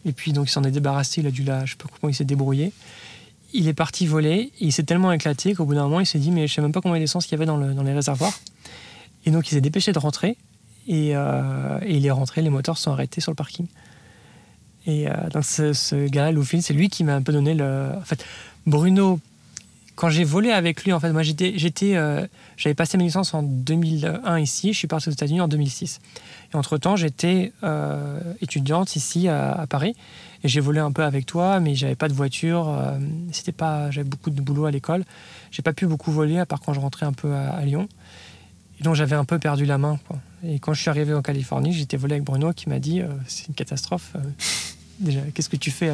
[0.04, 2.10] Et puis donc il s'en est débarrassé, il a dû là, je sais pas comment
[2.10, 2.72] il s'est débrouillé
[3.52, 4.50] il est parti voler.
[4.60, 6.72] il s'est tellement éclaté qu'au bout d'un moment, il s'est dit Mais je sais même
[6.72, 8.38] pas combien d'essence qu'il y avait dans, le, dans, les réservoirs.
[9.26, 10.36] Et donc, il s'est dépêché de rentrer.
[10.88, 13.66] Et, euh, il est rentré, les moteurs sont arrêtés sur le parking.
[14.86, 17.90] Et euh, donc, ce, ce gars, Loufil, c'est lui qui m'a un peu donné le.
[17.96, 18.24] En fait,
[18.66, 19.20] Bruno
[19.94, 21.54] quand j'ai volé avec lui, en fait, moi j'étais,
[21.96, 22.26] euh,
[22.56, 26.00] j'avais passé ma licence en 2001 ici, je suis parti aux États-Unis en 2006.
[26.52, 27.52] Et entre temps, j'étais
[28.40, 29.94] étudiante ici à, Paris
[30.42, 32.98] et j'ai volé un peu avec toi, mais j'avais pas de voiture, euh,
[33.30, 35.04] c'était pas, j'avais beaucoup de boulot à l'école.
[35.50, 37.88] J'ai pas pu beaucoup voler à part quand je rentrais un peu à, Lyon.
[38.80, 39.98] Et donc j'avais un peu perdu la main.
[40.44, 43.46] Et quand je suis arrivé en Californie, j'étais volé avec Bruno qui m'a dit c'est
[43.48, 44.16] une catastrophe.
[45.00, 45.90] déjà, qu'est-ce que tu fais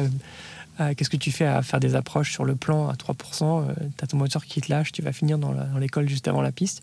[0.79, 3.65] euh, qu'est-ce que tu fais à faire des approches sur le plan à 3%
[3.97, 6.53] Tu as ton moteur qui te lâche, tu vas finir dans l'école juste avant la
[6.53, 6.81] piste.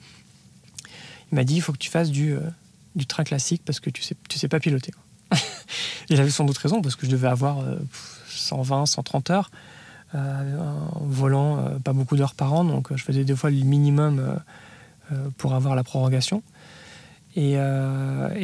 [1.33, 2.41] Il m'a dit il faut que tu fasses du, euh,
[3.09, 4.93] train classique parce que tu sais, sais pas piloter.
[6.09, 7.59] il avait sans doute raison parce que je devais avoir
[8.29, 9.51] 120, euh, 130 heures
[10.15, 14.41] en volant pas beaucoup d'heures par an, donc je faisais deux fois le minimum
[15.37, 16.43] pour avoir la prorogation.
[17.35, 17.59] Et,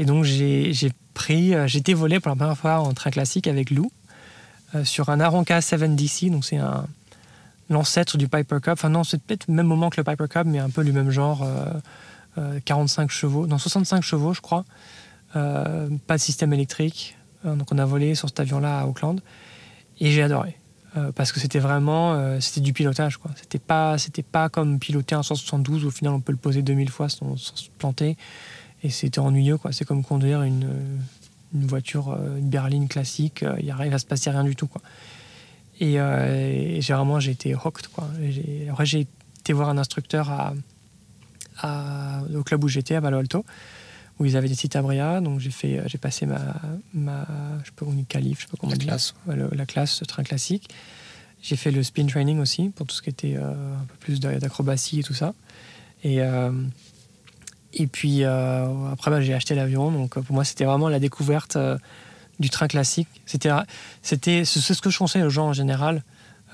[0.04, 3.90] donc j'ai pris, été volé pour la première fois en train classique avec Lou.
[4.74, 6.86] Euh, sur un Aronca 7DC, donc c'est un
[7.68, 8.72] l'ancêtre du Piper Cub.
[8.72, 10.92] Enfin non, c'est peut-être le même moment que le Piper Cub, mais un peu du
[10.92, 11.46] même genre.
[12.64, 14.64] 45 euh, euh, chevaux, non 65 chevaux, je crois.
[15.32, 17.16] Pas de système électrique.
[17.44, 19.20] donc on a volé sur cet avion-là à Auckland
[20.00, 20.58] et j'ai adoré.
[21.14, 25.22] parce que c'était vraiment c'était du pilotage quoi c'était pas c'était pas comme piloter un
[25.22, 28.16] 172 où au final on peut le poser 2000 fois sans, se planter
[28.82, 30.68] et c'était ennuyeux quoi c'est comme conduire une
[31.54, 34.66] une voiture, euh, une berline classique, euh, il ne va se passer rien du tout.
[34.66, 34.80] Quoi.
[35.80, 37.86] Et, euh, généralement, j'ai été hooked.
[38.70, 39.06] Après, j'ai
[39.40, 43.44] été voir un instructeur à, au club où j'étais, à Palo Alto,
[44.18, 45.20] où ils avaient des sites à Bria.
[45.20, 46.40] Donc, j'ai, fait, j'ai passé ma,
[46.94, 47.26] ma
[47.62, 49.14] je sais pas, une qualif, je sais pas comment la classe.
[49.26, 50.68] la classe, train classique.
[51.42, 55.00] J'ai fait le spin training aussi, pour tout ce qui était un peu plus d'acrobatie
[55.00, 55.34] et tout ça.
[56.04, 56.20] Et,
[57.74, 59.90] et puis euh, après, bah, j'ai acheté l'avion.
[59.90, 61.78] Donc pour moi, c'était vraiment la découverte euh,
[62.38, 63.08] du train classique.
[63.26, 63.50] C'était,
[64.02, 66.02] c'était, c'est ce que je conseille aux gens en général.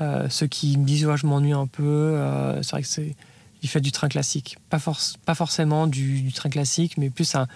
[0.00, 2.16] Euh, ceux qui me disent je m'ennuie un peu,
[2.62, 3.16] c'est vrai que c'est
[3.62, 7.46] il fait du train classique, pas, force, pas forcément du, train classique, mais plus un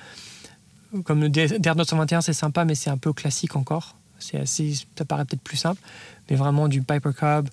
[1.05, 3.96] comme le DR 921 c'est sympa, mais c'est un peu classique encore.
[4.18, 5.80] C'est assez, ça paraît peut-être plus simple,
[6.28, 7.48] mais vraiment du Piper Cub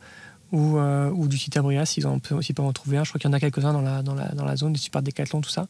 [0.51, 3.05] ou, ou du Citabria, s'ils ont aussi pas en trouver un.
[3.05, 4.79] Je crois qu'il y en a quelques-uns dans la, dans la, dans la zone, des
[4.79, 5.67] super décathlon, tout ça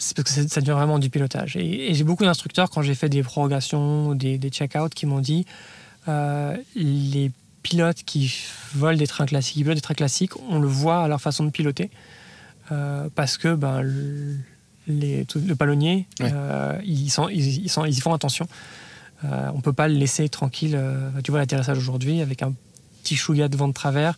[0.00, 1.56] c'est parce que ça devient vraiment du pilotage.
[1.56, 5.46] Et, j'ai beaucoup d'instructeurs, quand j'ai fait des prorogations, des, des check-outs, qui m'ont dit
[6.08, 7.30] euh, les
[7.62, 8.34] pilotes qui
[8.74, 11.44] volent des trains classiques, qui pilotent des trains classiques, on le voit à leur façon
[11.44, 11.90] de piloter.
[12.72, 14.36] Euh, parce que ben, le,
[14.86, 16.30] les, le palonnier, Ouais.
[16.32, 18.46] euh, ils, sont, ils, ils sont- ils y font attention.
[19.24, 20.78] Euh, on peut pas le laisser tranquille.
[21.24, 22.54] tu vois l'atterrissage aujourd'hui avec un
[23.02, 24.14] petit chouïa de vent de travers.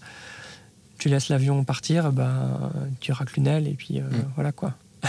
[0.98, 2.70] Tu laisses l'avion partir, ben,
[3.00, 4.06] tu racles une aile et puis Mm.
[4.36, 4.74] voilà quoi.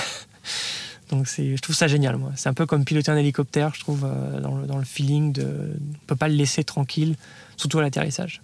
[1.13, 2.31] Donc je trouve ça génial moi.
[2.35, 5.31] C'est un peu comme piloter un hélicoptère, je trouve, euh, dans, le, dans le feeling
[5.31, 7.15] de, on peut pas le laisser tranquille,
[7.55, 8.41] surtout à l'atterrissage.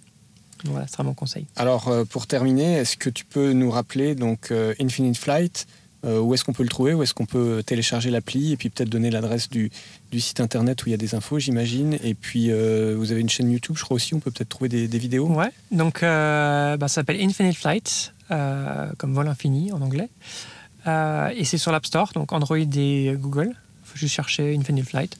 [0.64, 1.46] Voilà, c'est vraiment mon conseil.
[1.56, 5.66] Alors, euh, pour terminer, est-ce que tu peux nous rappeler donc euh, Infinite Flight
[6.04, 8.88] Où est-ce qu'on peut le trouver Où est-ce qu'on peut télécharger l'appli Et puis peut-être
[8.88, 9.70] donner l'adresse du,
[10.12, 11.98] du site internet où il y a des infos, j'imagine.
[12.04, 14.14] Et puis, vous avez une chaîne YouTube, je crois aussi.
[14.14, 15.26] On peut peut-être trouver des, des vidéos.
[15.26, 20.08] Ouais, donc bah, ça s'appelle Infinite Flight, comme vol infini en anglais.
[20.86, 23.50] Euh, et c'est sur l'App Store, donc Android et Google.
[23.50, 25.18] Il faut juste chercher Infinite Flight.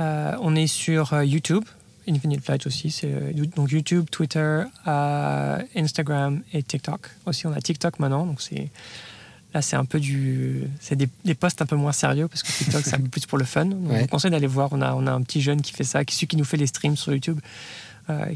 [0.00, 1.64] Euh, on est sur euh, YouTube,
[2.08, 2.90] Infinite Flight aussi.
[2.90, 7.10] C'est, donc YouTube, Twitter, euh, Instagram et TikTok.
[7.26, 8.70] Aussi, on a TikTok maintenant, donc c'est.
[9.54, 10.62] Là, c'est un peu du.
[10.80, 13.26] C'est des, des posts un peu moins sérieux parce que TikTok, c'est un peu plus
[13.26, 13.66] pour le fun.
[13.66, 14.00] Donc, Ouais.
[14.00, 14.70] Vous conseille d'aller voir.
[14.72, 16.56] On a, on a un petit jeune qui fait ça, qui, celui qui nous fait
[16.56, 17.38] les streams sur YouTube,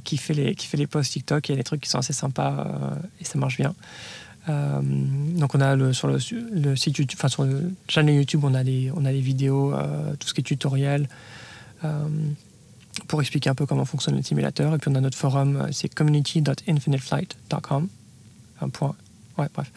[0.05, 1.49] qui, fait les, qui fait les posts TikTok.
[1.49, 3.74] Il y a des trucs qui sont assez sympas et ça marche bien.
[4.49, 8.55] Euh, donc, on a le, sur le, site YouTube, enfin, sur le channel YouTube, on
[8.55, 11.09] a les, on a les vidéos, euh, tout ce qui est tutoriel.
[11.84, 12.09] euh,
[13.09, 14.74] pour expliquer un peu comment fonctionne le simulateur.
[14.74, 17.88] Et puis on a notre forum, c'est community.infiniteflight.com.
[18.62, 18.94] Un point.
[19.36, 19.70] Ouais, bref.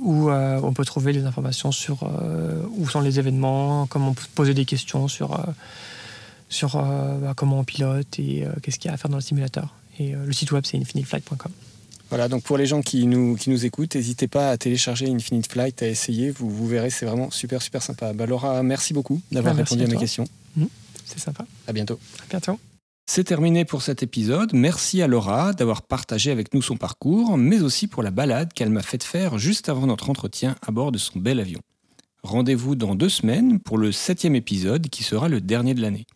[0.00, 2.10] Où on peut trouver les informations sur
[2.70, 5.38] où sont les événements, comment poser des questions sur,
[6.48, 9.74] sur bah, comment on pilote et qu'est-ce qu'il y a à faire dans le simulateur.
[9.98, 11.52] Et le site web, c'est infiniteflight.com.
[12.08, 15.50] Voilà, donc pour les gens qui nous, qui nous écoutent, n'hésitez pas à télécharger Infinite
[15.50, 16.30] Flight, à essayer.
[16.30, 18.12] Vous, vous verrez, c'est vraiment super, super sympa.
[18.12, 20.24] Bah, Laura, merci beaucoup d'avoir merci répondu à, à mes questions.
[21.04, 21.46] C'est sympa.
[21.66, 21.98] À bientôt.
[22.22, 22.58] À bientôt.
[23.08, 24.52] C'est terminé pour cet épisode.
[24.52, 28.70] Merci à Laura d'avoir partagé avec nous son parcours, mais aussi pour la balade qu'elle
[28.70, 31.60] m'a fait faire juste avant notre entretien à bord de son bel avion.
[32.24, 36.06] Rendez-vous dans deux semaines pour le septième épisode qui sera le dernier de l'année.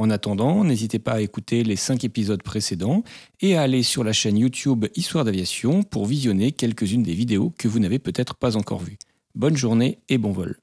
[0.00, 3.04] En attendant, n'hésitez pas à écouter les cinq épisodes précédents
[3.42, 7.68] et à aller sur la chaîne YouTube Histoire d'aviation pour visionner quelques-unes des vidéos que
[7.68, 8.96] vous n'avez peut-être pas encore vues.
[9.34, 10.56] Bonne journée et bon vol.